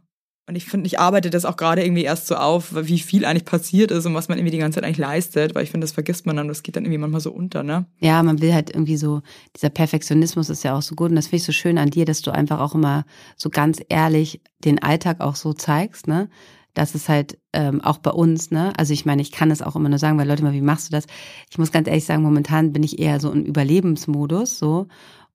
[0.47, 3.43] und ich finde, ich arbeite das auch gerade irgendwie erst so auf, wie viel eigentlich
[3.43, 5.91] passiert ist und was man irgendwie die ganze Zeit eigentlich leistet, weil ich finde, das
[5.91, 7.85] vergisst man dann, das geht dann irgendwie manchmal so unter, ne?
[7.99, 9.21] Ja, man will halt irgendwie so,
[9.57, 12.05] dieser Perfektionismus ist ja auch so gut und das finde ich so schön an dir,
[12.05, 13.03] dass du einfach auch immer
[13.35, 16.29] so ganz ehrlich den Alltag auch so zeigst, ne?
[16.73, 18.71] Das ist halt ähm, auch bei uns, ne?
[18.77, 20.87] Also ich meine, ich kann das auch immer nur sagen, weil Leute mal, wie machst
[20.87, 21.07] du das?
[21.49, 24.87] Ich muss ganz ehrlich sagen, momentan bin ich eher so im Überlebensmodus, so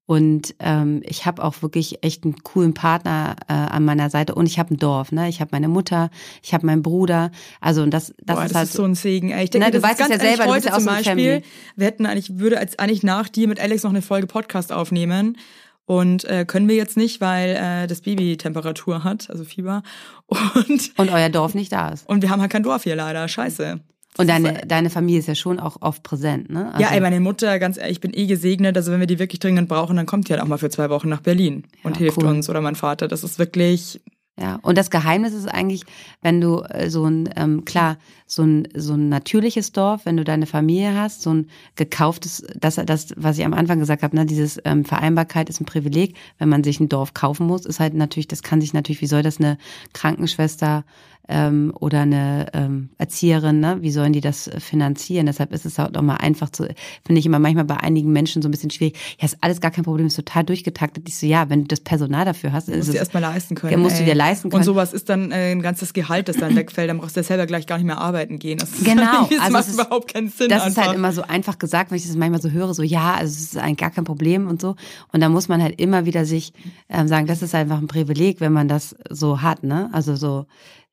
[0.06, 4.46] und ähm, ich habe auch wirklich echt einen coolen Partner äh, an meiner Seite und
[4.46, 5.28] ich habe ein Dorf, ne?
[5.28, 6.10] Ich habe meine Mutter,
[6.42, 7.30] ich habe meinen Bruder.
[7.60, 9.30] Also und das, das Boah, ist das halt ist so ein Segen.
[9.38, 10.90] Ich denke, ne, du weißt es ja selber, heute du bist ja auch zum so
[10.90, 11.42] Beispiel.
[11.76, 15.38] Wir hätten eigentlich würde als eigentlich nach dir mit Alex noch eine Folge Podcast aufnehmen.
[15.84, 19.82] Und äh, können wir jetzt nicht, weil äh, das Baby Temperatur hat, also Fieber.
[20.28, 22.08] Und, und euer Dorf nicht da ist.
[22.08, 23.28] Und wir haben halt kein Dorf hier leider.
[23.28, 23.80] Scheiße.
[24.18, 26.72] Und deine, deine Familie ist ja schon auch oft präsent, ne?
[26.74, 28.76] Also ja, ey, meine Mutter, ganz ehrlich, ich bin eh gesegnet.
[28.76, 30.90] Also wenn wir die wirklich dringend brauchen, dann kommt die halt auch mal für zwei
[30.90, 32.26] Wochen nach Berlin und hilft cool.
[32.26, 32.50] uns.
[32.50, 33.08] Oder mein Vater.
[33.08, 34.00] Das ist wirklich.
[34.40, 35.84] Ja, und das Geheimnis ist eigentlich,
[36.22, 40.24] wenn du äh, so ein, ähm, klar, so ein, so ein natürliches Dorf, wenn du
[40.24, 44.24] deine Familie hast, so ein gekauftes, das, das, was ich am Anfang gesagt habe, ne,
[44.24, 47.92] dieses ähm, Vereinbarkeit ist ein Privileg, wenn man sich ein Dorf kaufen muss, ist halt
[47.92, 49.58] natürlich, das kann sich natürlich, wie soll das eine
[49.92, 50.84] Krankenschwester
[51.28, 53.78] ähm, oder eine ähm, Erzieherin, ne?
[53.80, 55.26] wie sollen die das finanzieren?
[55.26, 56.68] Deshalb ist es auch mal einfach zu,
[57.04, 58.98] finde ich immer manchmal bei einigen Menschen so ein bisschen schwierig.
[59.20, 61.08] Ja, ist alles gar kein Problem, ist total durchgetaktet.
[61.08, 63.54] Ich so, ja, wenn du das Personal dafür hast, ist musst es, du erstmal leisten
[63.54, 63.80] können.
[63.80, 64.60] musst du dir leisten können.
[64.60, 67.24] Und sowas ist dann äh, ein ganzes Gehalt, das dann wegfällt, dann brauchst du ja
[67.24, 68.58] selber gleich gar nicht mehr arbeiten gehen.
[68.58, 70.48] Das genau, das also macht ist, überhaupt keinen Sinn.
[70.48, 70.82] Das einfach.
[70.82, 73.32] ist halt immer so einfach gesagt, wenn ich das manchmal so höre, so ja, also
[73.32, 74.74] es ist eigentlich gar kein Problem und so.
[75.12, 76.52] Und da muss man halt immer wieder sich
[76.88, 79.88] ähm, sagen, das ist einfach ein Privileg, wenn man das so hat, ne?
[79.92, 80.46] Also so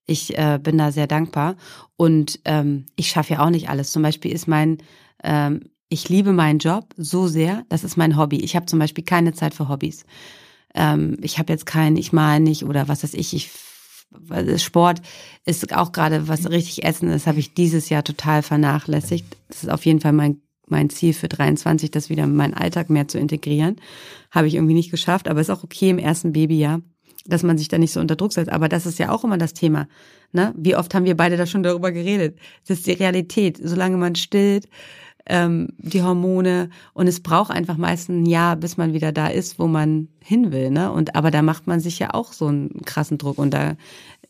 [0.09, 1.55] ich äh, bin da sehr dankbar.
[1.95, 3.91] Und ähm, ich schaffe ja auch nicht alles.
[3.91, 4.79] Zum Beispiel ist mein,
[5.23, 8.37] ähm, ich liebe meinen Job so sehr, das ist mein Hobby.
[8.37, 10.05] Ich habe zum Beispiel keine Zeit für Hobbys.
[10.73, 13.51] Ähm, ich habe jetzt keinen, ich mal nicht oder was weiß ich, ich
[14.57, 15.01] Sport
[15.45, 19.25] ist auch gerade was richtig Essen ist, habe ich dieses Jahr total vernachlässigt.
[19.49, 20.41] Das ist auf jeden Fall mein
[20.71, 23.77] mein Ziel für 23, das wieder in meinen Alltag mehr zu integrieren.
[24.31, 26.81] Habe ich irgendwie nicht geschafft, aber ist auch okay im ersten Babyjahr
[27.25, 28.51] dass man sich da nicht so unter Druck setzt.
[28.51, 29.87] Aber das ist ja auch immer das Thema.
[30.31, 30.53] Ne?
[30.57, 32.37] Wie oft haben wir beide da schon darüber geredet?
[32.67, 33.59] Das ist die Realität.
[33.61, 34.67] Solange man stillt,
[35.25, 39.59] ähm, die Hormone und es braucht einfach meistens ein Jahr, bis man wieder da ist,
[39.59, 40.71] wo man hin will.
[40.71, 40.91] Ne?
[40.91, 43.75] Und aber da macht man sich ja auch so einen krassen Druck und da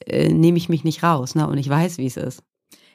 [0.06, 1.36] äh, nehme ich mich nicht raus.
[1.36, 1.48] Ne?
[1.48, 2.44] Und ich weiß, wie es ist.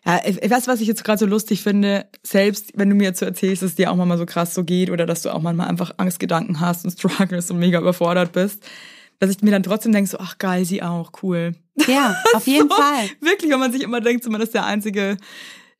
[0.06, 3.20] Ja, ich weiß, was ich jetzt gerade so lustig finde, selbst wenn du mir jetzt
[3.20, 5.40] so erzählst, dass es dir auch mal so krass so geht oder dass du auch
[5.40, 8.66] manchmal einfach Angstgedanken hast und struggles und mega überfordert bist
[9.24, 11.54] dass ich mir dann trotzdem denke, so, ach geil, sie auch, cool.
[11.86, 13.08] Ja, auf jeden so, Fall.
[13.20, 15.16] Wirklich, wenn man sich immer denkt, so, man ist der Einzige,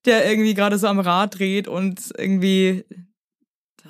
[0.05, 2.85] der irgendwie gerade so am Rad dreht und irgendwie,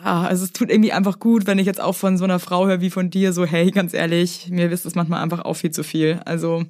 [0.02, 2.66] ja, also es tut irgendwie einfach gut, wenn ich jetzt auch von so einer Frau
[2.66, 5.70] höre wie von dir, so, hey, ganz ehrlich, mir ist das manchmal einfach auch viel
[5.70, 6.20] zu viel.
[6.24, 6.64] Also,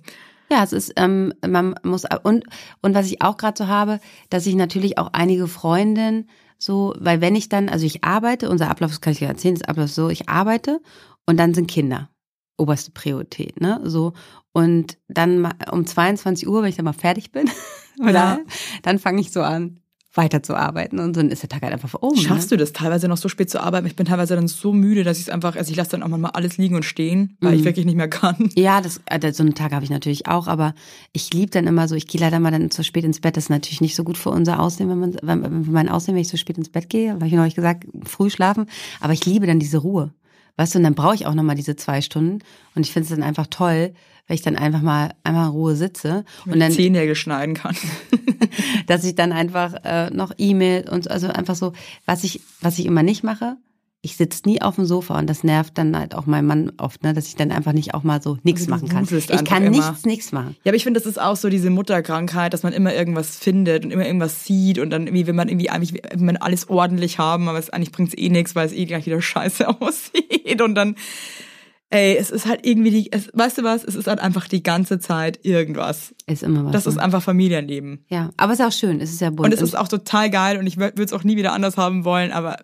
[0.50, 2.44] ja, es ist, ähm, man muss, und,
[2.82, 6.28] und was ich auch gerade so habe, dass ich natürlich auch einige Freundinnen
[6.58, 9.54] so, weil wenn ich dann, also ich arbeite, unser Ablauf, das kann ich dir erzählen,
[9.54, 10.80] das Ablauf ist so, ich arbeite
[11.26, 12.08] und dann sind Kinder
[12.56, 13.80] oberste Priorität, ne?
[13.84, 14.12] So
[14.52, 17.50] und dann um 22 Uhr, wenn ich dann mal fertig bin,
[18.00, 18.38] oder ja.
[18.82, 19.80] dann fange ich so an
[20.16, 22.16] weiterzuarbeiten und dann ist der Tag halt einfach um.
[22.16, 22.56] Schaffst ne?
[22.56, 23.86] du das teilweise noch so spät zu arbeiten?
[23.86, 26.08] Ich bin teilweise dann so müde, dass ich es einfach, also ich lasse dann auch
[26.08, 27.58] mal alles liegen und stehen, weil mhm.
[27.58, 28.50] ich wirklich nicht mehr kann.
[28.54, 30.74] Ja, das, äh, so einen Tag habe ich natürlich auch, aber
[31.12, 33.36] ich liebe dann immer so, ich gehe leider mal dann zu spät ins Bett.
[33.36, 36.14] Das ist natürlich nicht so gut für unser Aussehen, wenn man, wenn, wenn mein Aussehen,
[36.14, 38.66] wenn ich so spät ins Bett gehe, habe ich neulich gesagt, früh schlafen,
[39.00, 40.12] aber ich liebe dann diese Ruhe.
[40.56, 42.40] Weißt du, und dann brauche ich auch nochmal diese zwei Stunden.
[42.74, 43.92] Und ich finde es dann einfach toll,
[44.26, 47.76] weil ich dann einfach mal einmal in Ruhe sitze und dann Zehennägel schneiden kann.
[48.86, 51.72] dass ich dann einfach äh, noch E-Mail und also einfach so,
[52.06, 53.56] was ich was ich immer nicht mache,
[54.04, 57.02] ich sitze nie auf dem Sofa und das nervt dann halt auch mein Mann oft,
[57.02, 59.08] ne, dass ich dann einfach nicht auch mal so nichts machen kann.
[59.10, 59.70] Ich kann immer.
[59.70, 60.56] nichts, nichts machen.
[60.62, 63.82] Ja, aber ich finde, das ist auch so diese Mutterkrankheit, dass man immer irgendwas findet
[63.82, 67.18] und immer irgendwas sieht und dann irgendwie, wenn man irgendwie eigentlich, wenn man alles ordentlich
[67.18, 70.60] haben, aber es eigentlich bringt es eh nichts, weil es eh gleich wieder scheiße aussieht
[70.60, 70.96] und dann
[71.88, 74.62] ey, es ist halt irgendwie die, es, weißt du was, es ist halt einfach die
[74.62, 76.14] ganze Zeit irgendwas.
[76.26, 76.72] Ist immer was.
[76.72, 76.92] Das ne?
[76.92, 78.04] ist einfach Familienleben.
[78.08, 79.46] Ja, aber es ist auch schön, es ist ja bunt.
[79.46, 82.04] Und es ist auch total geil und ich würde es auch nie wieder anders haben
[82.04, 82.56] wollen, aber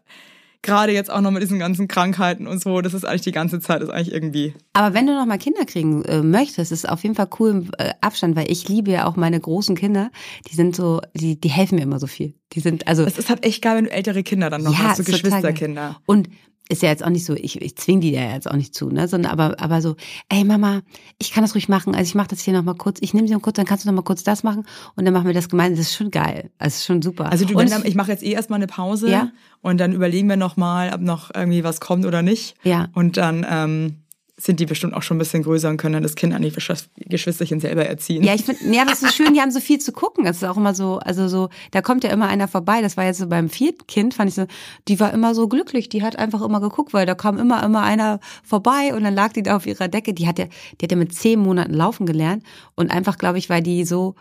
[0.63, 3.61] gerade jetzt auch noch mit diesen ganzen Krankheiten und so, das ist eigentlich die ganze
[3.61, 4.55] Zeit, ist eigentlich irgendwie.
[4.73, 7.71] Aber wenn du noch mal Kinder kriegen äh, möchtest, ist auf jeden Fall cool im
[7.79, 10.11] äh, Abstand, weil ich liebe ja auch meine großen Kinder.
[10.51, 12.35] Die sind so, die, die helfen mir immer so viel.
[12.53, 13.05] Die sind, also.
[13.05, 16.01] Es ist halt echt geil, wenn du ältere Kinder dann noch ja, hast, so Geschwisterkinder.
[16.05, 16.29] Und
[16.71, 18.91] ist ja jetzt auch nicht so, ich, ich zwing die ja jetzt auch nicht zu,
[18.91, 19.97] ne, sondern aber, aber so,
[20.29, 20.83] ey Mama,
[21.19, 23.35] ich kann das ruhig machen, also ich mache das hier nochmal kurz, ich nehme sie
[23.35, 24.65] noch kurz, dann kannst du nochmal kurz das machen
[24.95, 27.31] und dann machen wir das gemeinsam, das ist schon geil, also ist schon super.
[27.31, 29.31] Also du, und, ich mache jetzt eh erstmal eine Pause ja?
[29.63, 32.55] und dann überlegen wir nochmal, ob noch irgendwie was kommt oder nicht.
[32.63, 32.89] Ja.
[32.95, 33.97] Und dann, ähm,
[34.41, 36.51] sind die bestimmt auch schon ein bisschen größer und können dann das Kind an die
[36.51, 38.23] Geschwisterchen selber erziehen.
[38.23, 40.25] Ja, ich finde, ja, das ist schön, die haben so viel zu gucken.
[40.25, 42.81] Das ist auch immer so, also so, da kommt ja immer einer vorbei.
[42.81, 44.47] Das war jetzt so beim vierten Kind, fand ich so,
[44.89, 45.89] die war immer so glücklich.
[45.89, 49.33] Die hat einfach immer geguckt, weil da kam immer, immer einer vorbei und dann lag
[49.33, 50.15] die da auf ihrer Decke.
[50.15, 50.47] Die hat ja,
[50.81, 52.43] die hat ja mit zehn Monaten laufen gelernt
[52.75, 54.15] und einfach, glaube ich, weil die so,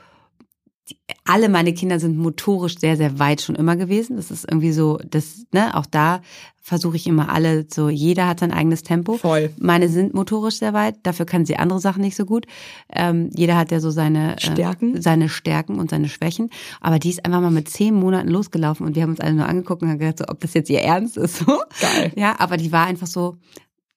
[1.26, 4.18] alle meine Kinder sind motorisch sehr, sehr weit schon immer gewesen.
[4.18, 6.22] Das ist irgendwie so, das, ne, auch da
[6.62, 9.18] versuche ich immer alle so, jeder hat sein eigenes Tempo.
[9.18, 9.50] Voll.
[9.60, 12.46] Meine sind motorisch sehr weit, dafür kann sie andere Sachen nicht so gut.
[12.94, 14.98] Ähm, jeder hat ja so seine äh, Stärken.
[14.98, 16.50] Äh, seine Stärken und seine Schwächen.
[16.80, 19.48] Aber die ist einfach mal mit zehn Monaten losgelaufen und wir haben uns alle nur
[19.48, 21.38] angeguckt und haben gedacht, so, ob das jetzt ihr Ernst ist.
[21.40, 21.46] So.
[21.82, 22.12] Geil.
[22.16, 23.38] Ja, aber die war einfach so,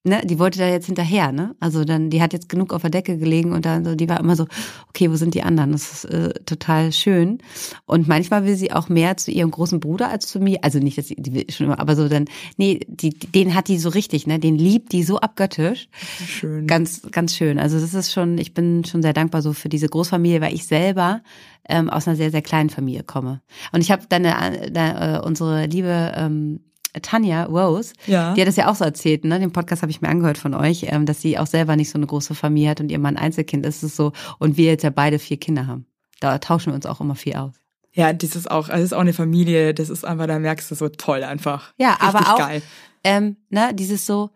[0.05, 1.55] ne, die wollte da jetzt hinterher, ne?
[1.61, 4.19] Also dann, die hat jetzt genug auf der Decke gelegen und dann so, die war
[4.19, 4.47] immer so,
[4.89, 5.73] okay, wo sind die anderen?
[5.73, 7.39] Das ist äh, total schön.
[7.87, 10.59] Und manchmal will sie auch mehr zu ihrem großen Bruder als zu mir.
[10.63, 12.25] Also nicht, dass sie, die will schon immer, aber so dann,
[12.57, 14.39] nee, die, den hat die so richtig, ne?
[14.39, 15.89] Den liebt die so abgöttisch.
[16.27, 16.67] Schön.
[16.67, 17.59] Ganz, ganz schön.
[17.59, 20.67] Also das ist schon, ich bin schon sehr dankbar so für diese Großfamilie, weil ich
[20.67, 21.23] selber
[21.69, 23.41] ähm, aus einer sehr, sehr kleinen Familie komme.
[23.73, 26.61] Und ich habe dann eine, äh, unsere liebe ähm,
[27.01, 28.35] Tanja Rose, ja.
[28.35, 29.41] die hat das ja auch so erzählt, ne?
[29.41, 31.99] Den Podcast habe ich mir angehört von euch, ähm, dass sie auch selber nicht so
[31.99, 34.91] eine große Familie hat und ihr Mann Einzelkind ist es so und wir jetzt ja
[34.91, 35.87] beide vier Kinder haben.
[36.21, 37.55] Da tauschen wir uns auch immer viel aus.
[37.95, 40.75] Ja, das ist auch, das ist auch eine Familie, das ist einfach, da merkst du
[40.75, 41.73] so toll einfach.
[41.77, 42.63] Ja, Richtig aber auch, geil.
[43.05, 44.31] Ähm, ne, dieses so,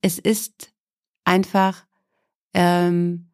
[0.00, 0.72] es ist
[1.24, 1.84] einfach,
[2.54, 3.31] ähm,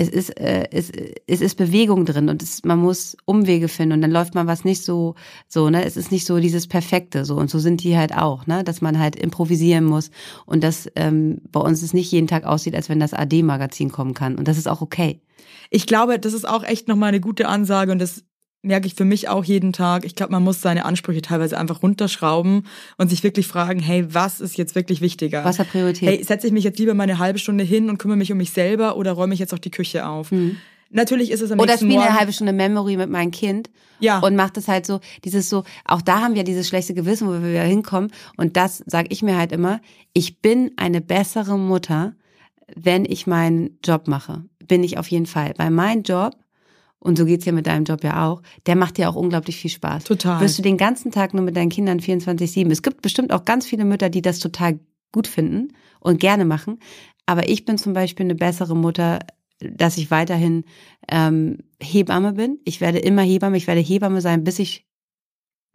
[0.00, 0.92] es ist, äh, es,
[1.26, 4.64] es ist Bewegung drin und es, man muss Umwege finden und dann läuft man was
[4.64, 5.16] nicht so,
[5.48, 7.34] so, ne, es ist nicht so dieses Perfekte, so.
[7.34, 10.12] Und so sind die halt auch, ne, dass man halt improvisieren muss
[10.46, 14.14] und dass ähm, bei uns es nicht jeden Tag aussieht, als wenn das AD-Magazin kommen
[14.14, 14.36] kann.
[14.36, 15.20] Und das ist auch okay.
[15.68, 18.24] Ich glaube, das ist auch echt nochmal eine gute Ansage und das
[18.62, 20.04] merke ich für mich auch jeden Tag.
[20.04, 24.40] Ich glaube, man muss seine Ansprüche teilweise einfach runterschrauben und sich wirklich fragen, hey, was
[24.40, 25.44] ist jetzt wirklich wichtiger?
[25.44, 26.08] Was hat Priorität?
[26.08, 28.38] Hey, setze ich mich jetzt lieber mal eine halbe Stunde hin und kümmere mich um
[28.38, 30.32] mich selber oder räume ich jetzt auch die Küche auf?
[30.32, 30.56] Mhm.
[30.90, 33.70] Natürlich ist es am Oder nächsten spiele eine halbe Stunde Memory mit meinem Kind.
[34.00, 34.20] Ja.
[34.20, 37.32] Und macht es halt so, dieses so, auch da haben wir dieses schlechte Gewissen, wo
[37.32, 38.10] wir wieder hinkommen.
[38.36, 39.80] Und das sage ich mir halt immer,
[40.14, 42.14] ich bin eine bessere Mutter,
[42.74, 44.44] wenn ich meinen Job mache.
[44.66, 45.52] Bin ich auf jeden Fall.
[45.56, 46.34] Weil mein Job
[47.00, 49.70] und so geht's ja mit deinem Job ja auch, der macht dir auch unglaublich viel
[49.70, 50.04] Spaß.
[50.04, 50.40] Total.
[50.40, 52.70] Wirst du den ganzen Tag nur mit deinen Kindern 24-7.
[52.70, 54.80] Es gibt bestimmt auch ganz viele Mütter, die das total
[55.12, 56.80] gut finden und gerne machen.
[57.26, 59.20] Aber ich bin zum Beispiel eine bessere Mutter,
[59.60, 60.64] dass ich weiterhin
[61.08, 62.58] ähm, Hebamme bin.
[62.64, 64.87] Ich werde immer Hebamme, ich werde Hebamme sein, bis ich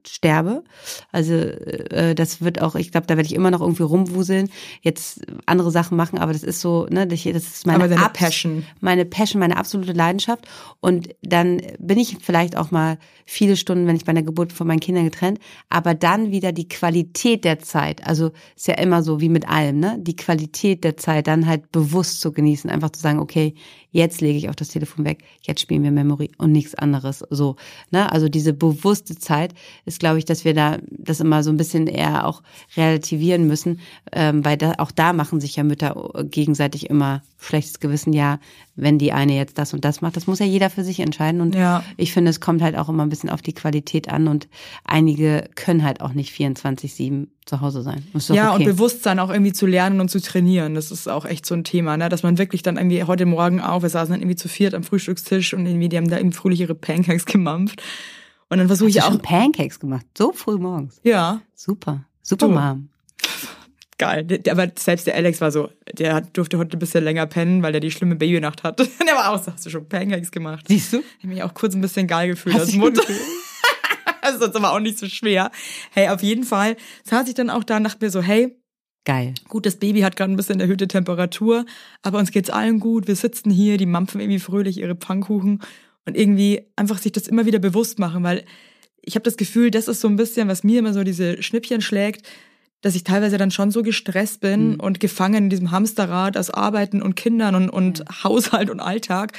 [0.08, 0.64] sterbe.
[1.12, 4.49] Also äh, das wird auch, ich glaube, da werde ich immer noch irgendwie rumwuseln,
[4.82, 8.66] jetzt andere Sachen machen, aber das ist so, ne, das ist meine aber Passion.
[8.82, 10.47] Meine Passion, meine absolute Leidenschaft.
[10.80, 14.68] Und dann bin ich vielleicht auch mal viele Stunden, wenn ich bei der Geburt von
[14.68, 15.39] meinen Kindern getrennt,
[15.70, 19.80] aber dann wieder die Qualität der Zeit, also ist ja immer so wie mit allem,
[19.80, 19.97] ne?
[19.99, 23.54] Die Qualität der Zeit dann halt bewusst zu genießen, einfach zu sagen, okay,
[23.91, 27.24] jetzt lege ich auch das Telefon weg, jetzt spielen wir Memory und nichts anderes.
[27.30, 27.56] So,
[27.91, 28.12] ne?
[28.12, 29.54] Also diese bewusste Zeit
[29.86, 32.44] ist, glaube ich, dass wir da das immer so ein bisschen eher auch
[32.76, 33.80] relativieren müssen,
[34.12, 38.39] ähm, weil da, auch da machen sich ja Mütter gegenseitig immer schlechtes Gewissen, ja,
[38.76, 40.16] wenn die eine jetzt das und das macht.
[40.16, 41.41] Das muss ja jeder für sich entscheiden.
[41.41, 41.84] Und ja.
[41.98, 44.48] ich finde, es kommt halt auch immer ein bisschen auf die Qualität an und
[44.84, 48.04] einige können halt auch nicht 24-7 zu Hause sein.
[48.30, 48.64] ja, okay.
[48.64, 50.76] und Bewusstsein auch irgendwie zu lernen und zu trainieren.
[50.76, 52.10] Das ist auch echt so ein Thema, ne?
[52.10, 54.84] dass man wirklich dann irgendwie heute Morgen auf, wir saßen dann irgendwie zu viert am
[54.84, 57.82] Frühstückstisch und irgendwie, die haben da eben fröhlich ihre Pancakes gemampft.
[58.54, 59.08] Und dann versuche ich auch.
[59.08, 61.01] Schon Pancakes gemacht, so früh morgens.
[61.04, 61.41] Ja.
[61.54, 62.06] Super.
[62.22, 62.54] Super, du.
[62.54, 62.89] Mom
[64.04, 64.39] geil.
[64.49, 67.82] Aber selbst der Alex war so, der durfte heute ein bisschen länger pennen, weil der
[67.82, 68.80] die schlimme Babynacht hat.
[68.80, 70.66] der war auch so, hast du schon Pancakes gemacht?
[70.68, 70.99] Siehst du?
[70.99, 73.04] Ich habe mich auch kurz ein bisschen geil gefühlt als Mutter.
[74.22, 75.51] das ist aber auch nicht so schwer.
[75.91, 78.58] Hey, auf jeden Fall saß ich dann auch da und dachte mir so, hey,
[79.06, 79.34] Geil.
[79.49, 81.66] Gut, das Baby hat gerade ein bisschen erhöhte Temperatur,
[82.04, 83.06] aber uns geht's allen gut.
[83.06, 85.60] Wir sitzen hier, die mampfen irgendwie fröhlich ihre Pfannkuchen
[86.06, 88.45] und irgendwie einfach sich das immer wieder bewusst machen, weil
[89.01, 91.82] ich habe das Gefühl, das ist so ein bisschen, was mir immer so diese Schnippchen
[91.82, 92.26] schlägt
[92.84, 94.80] dass ich teilweise dann schon so gestresst bin mhm.
[94.80, 98.24] und gefangen in diesem Hamsterrad aus Arbeiten und Kindern und, und ja.
[98.24, 99.32] Haushalt und Alltag,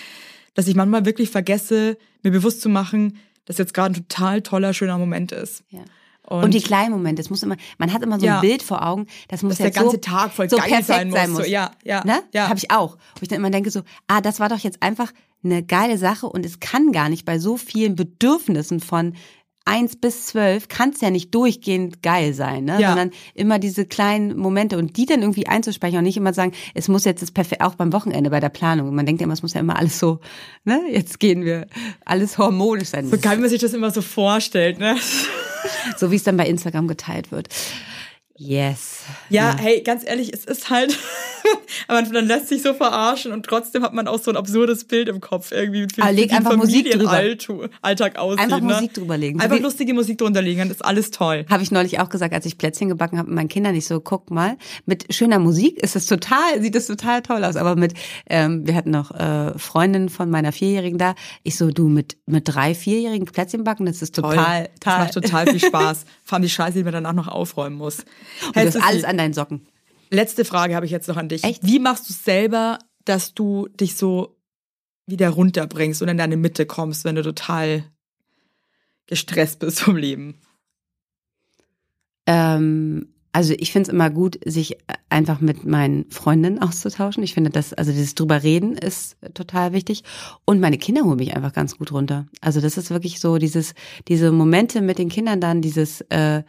[0.55, 4.73] dass ich manchmal wirklich vergesse, mir bewusst zu machen, dass jetzt gerade ein total toller,
[4.73, 5.63] schöner Moment ist.
[5.69, 5.83] Ja.
[6.27, 8.37] Und, und, die kleinen Momente, es muss immer, man hat immer so ja.
[8.37, 10.87] ein Bild vor Augen, das muss ja der ganze so, Tag voll so geil perfekt
[10.87, 11.19] sein muss.
[11.19, 11.45] sein muss.
[11.45, 12.23] So, ja, ja, ne?
[12.33, 12.49] ja.
[12.49, 12.97] Habe ich auch.
[13.17, 15.13] Wo ich dann immer denke so, ah, das war doch jetzt einfach
[15.45, 19.15] eine geile Sache und es kann gar nicht bei so vielen Bedürfnissen von
[19.67, 22.81] eins bis zwölf kann es ja nicht durchgehend geil sein, ne?
[22.81, 22.89] Ja.
[22.89, 26.89] sondern immer diese kleinen Momente und die dann irgendwie einzusprechen und nicht immer sagen, es
[26.89, 28.95] muss jetzt das perfekt, auch beim Wochenende bei der Planung.
[28.95, 30.21] Man denkt ja immer, es muss ja immer alles so,
[30.65, 31.67] ne, jetzt gehen wir,
[32.05, 33.09] alles harmonisch sein.
[33.09, 34.97] So geil, wie man sich das immer so vorstellt, ne?
[35.97, 37.49] so wie es dann bei Instagram geteilt wird.
[38.37, 39.03] Yes.
[39.29, 40.99] Ja, ja, hey, ganz ehrlich, es ist halt,
[41.89, 45.09] aber man lässt sich so verarschen und trotzdem hat man auch so ein absurdes Bild
[45.09, 45.87] im Kopf irgendwie.
[45.95, 47.21] Wie, aber leg wie einfach Musik drüber.
[47.83, 48.75] Alltag aussieht, Einfach ne?
[48.75, 49.41] Musik drüberlegen.
[49.41, 51.47] Einfach lustige Musik drunter legen, dann ist alles toll.
[51.49, 54.01] Habe ich neulich auch gesagt, als ich Plätzchen gebacken habe mit meinen Kindern, ich so,
[54.01, 57.57] guck mal, mit schöner Musik ist es total, sieht es total toll aus.
[57.57, 57.95] Aber mit,
[58.29, 61.15] ähm, wir hatten noch äh, Freundinnen von meiner Vierjährigen da.
[61.43, 64.73] Ich so, du mit mit drei Vierjährigen Plätzchen backen, das ist total, toll.
[64.81, 66.05] Das macht total viel Spaß.
[66.23, 68.01] Vor allem die Scheiße, die man danach noch aufräumen muss.
[68.47, 69.67] Und das ist alles an deinen Socken.
[70.11, 71.45] Letzte Frage habe ich jetzt noch an dich.
[71.45, 71.65] Echt?
[71.67, 74.37] Wie machst du es selber, dass du dich so
[75.07, 77.85] wieder runterbringst und in deine Mitte kommst, wenn du total
[79.07, 80.41] gestresst bist vom Leben?
[82.27, 84.79] Ähm, also ich finde es immer gut, sich
[85.11, 87.25] einfach mit meinen Freundinnen auszutauschen.
[87.25, 90.05] Ich finde das, also dieses drüber reden ist total wichtig.
[90.45, 92.27] Und meine Kinder holen mich einfach ganz gut runter.
[92.41, 93.75] Also das ist wirklich so dieses,
[94.07, 96.45] diese Momente mit den Kindern dann, dieses äh,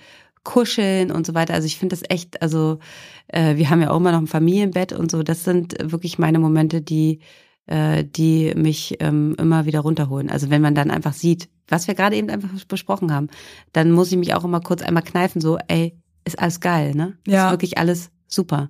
[0.46, 1.54] Kuscheln und so weiter.
[1.54, 2.80] Also ich finde das echt, also
[3.28, 5.24] äh, wir haben ja auch immer noch ein Familienbett und so.
[5.24, 7.20] Das sind wirklich meine Momente, die
[7.68, 10.30] äh, die mich ähm, immer wieder runterholen.
[10.30, 13.28] Also wenn man dann einfach sieht, was wir gerade eben einfach besprochen haben,
[13.74, 17.18] dann muss ich mich auch immer kurz einmal kneifen, so, ey, ist alles geil, ne?
[17.28, 17.46] Ja.
[17.46, 18.70] Ist wirklich alles super.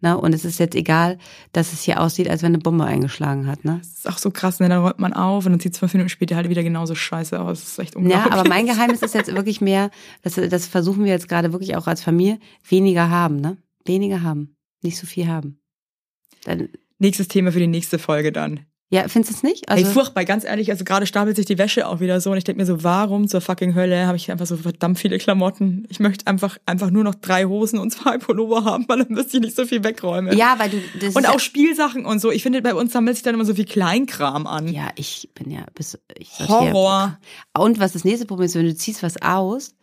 [0.00, 0.18] Ne?
[0.18, 1.18] Und es ist jetzt egal,
[1.52, 3.64] dass es hier aussieht, als wenn eine Bombe eingeschlagen hat.
[3.64, 3.78] Ne?
[3.80, 4.68] Das ist auch so krass, ne?
[4.68, 7.40] dann räumt man auf und dann sieht es fünf Minuten später halt wieder genauso scheiße
[7.40, 7.60] aus.
[7.60, 8.32] Das ist echt unglaublich.
[8.32, 9.90] Ja, aber mein Geheimnis ist jetzt wirklich mehr,
[10.22, 12.38] das, das versuchen wir jetzt gerade wirklich auch als Familie,
[12.68, 13.56] weniger haben, ne?
[13.84, 14.56] Weniger haben.
[14.82, 15.58] Nicht so viel haben.
[16.44, 16.68] Dann,
[17.02, 18.66] Nächstes Thema für die nächste Folge dann.
[18.92, 19.68] Ja, findest du es nicht?
[19.68, 22.38] Also, Ey, furchtbar, ganz ehrlich, also gerade stapelt sich die Wäsche auch wieder so und
[22.38, 25.86] ich denke mir so, warum zur fucking Hölle habe ich einfach so verdammt viele Klamotten?
[25.90, 29.36] Ich möchte einfach einfach nur noch drei Hosen und zwei Pullover haben, weil dann müsste
[29.36, 30.36] ich nicht so viel wegräumen.
[30.36, 32.32] ja, weil du das Und auch Spielsachen und so.
[32.32, 34.66] Ich finde, bei uns sammelt sich dann immer so viel Kleinkram an.
[34.66, 37.16] Ja, ich bin ja bis ich Horror.
[37.56, 39.76] Und was das nächste Problem ist, wenn du ziehst was aus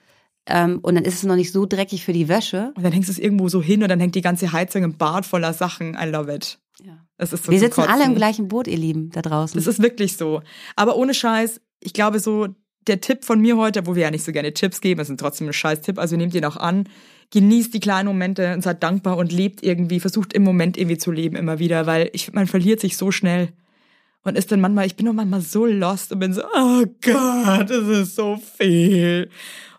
[0.47, 2.73] ähm, und dann ist es noch nicht so dreckig für die Wäsche.
[2.75, 4.97] Und dann hängst du es irgendwo so hin und dann hängt die ganze Heizung im
[4.97, 5.97] Bad voller Sachen.
[5.97, 6.59] I love it.
[6.83, 7.06] Ja.
[7.17, 9.57] Das ist so Wir sitzen alle im gleichen Boot, ihr Lieben, da draußen.
[9.57, 10.41] Das ist wirklich so.
[10.75, 12.47] Aber ohne Scheiß, ich glaube so,
[12.85, 15.47] der Tipp von mir heute, wo wir ja nicht so gerne Tipps geben, ist trotzdem
[15.47, 16.87] ein scheiß Tipp, also nehmt ihn auch an.
[17.31, 21.11] Genießt die kleinen Momente und seid dankbar und lebt irgendwie, versucht im Moment irgendwie zu
[21.11, 23.49] leben immer wieder, weil ich man verliert sich so schnell.
[24.23, 27.69] Und ist dann manchmal, ich bin doch manchmal so lost und bin so, oh Gott,
[27.69, 29.29] das ist so viel.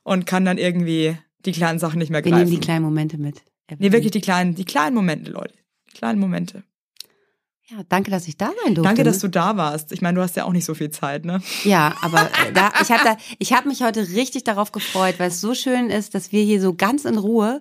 [0.04, 2.44] Und kann dann irgendwie die kleinen Sachen nicht mehr Wir greifen.
[2.46, 3.42] nehmen die kleinen Momente mit.
[3.78, 5.54] nee, wirklich die kleinen, die kleinen Momente, Leute.
[5.90, 6.64] Die kleinen Momente.
[7.70, 8.88] Ja, danke, dass ich da sein durfte.
[8.88, 9.20] Danke, dass ne?
[9.22, 9.92] du da warst.
[9.92, 11.42] Ich meine, du hast ja auch nicht so viel Zeit, ne?
[11.64, 13.04] Ja, aber äh, da, ich habe
[13.52, 16.72] habe mich heute richtig darauf gefreut, weil es so schön ist, dass wir hier so
[16.72, 17.60] ganz in Ruhe,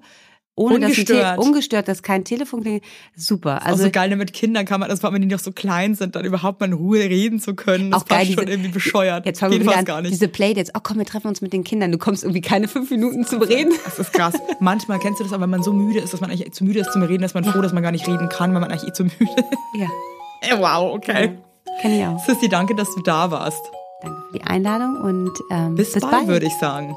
[0.58, 1.36] ohne dass Ungestört.
[1.36, 2.84] Te ungestört, dass kein Telefon klingelt.
[3.16, 3.62] Super.
[3.62, 5.39] Also Also auch so geil, ne, mit Kindern kann man das, allem wenn die noch
[5.39, 7.91] so klein sind, dann überhaupt mal in Ruhe reden zu können.
[7.91, 9.26] Das Auch geil, passt schon diese- irgendwie bescheuert.
[9.26, 10.12] jetzt fangen wir an, gar nicht.
[10.12, 10.72] diese Playdates.
[10.76, 11.91] Oh komm, wir treffen uns mit den Kindern.
[11.91, 13.72] Du kommst irgendwie keine fünf Minuten zum Reden.
[13.86, 14.34] Das ist krass.
[14.60, 16.80] Manchmal kennst du das, aber wenn man so müde ist, dass man eigentlich zu müde
[16.80, 18.89] ist zum Reden, ist man froh, dass man gar nicht reden kann, weil man eigentlich
[18.89, 19.43] eh zu müde ist.
[19.80, 19.88] Ja,
[20.41, 21.38] Ey, wow, okay.
[21.82, 22.26] kenne ich auch.
[22.26, 23.62] Sissi, danke, dass du da warst.
[24.01, 26.28] Danke für die Einladung und ähm, Bis, bis bald, bald.
[26.28, 26.95] würde ich sagen.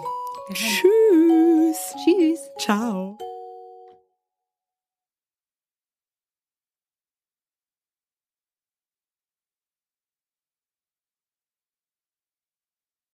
[0.52, 1.94] Tschüss.
[2.04, 2.38] Tschüss.
[2.58, 3.16] Ciao.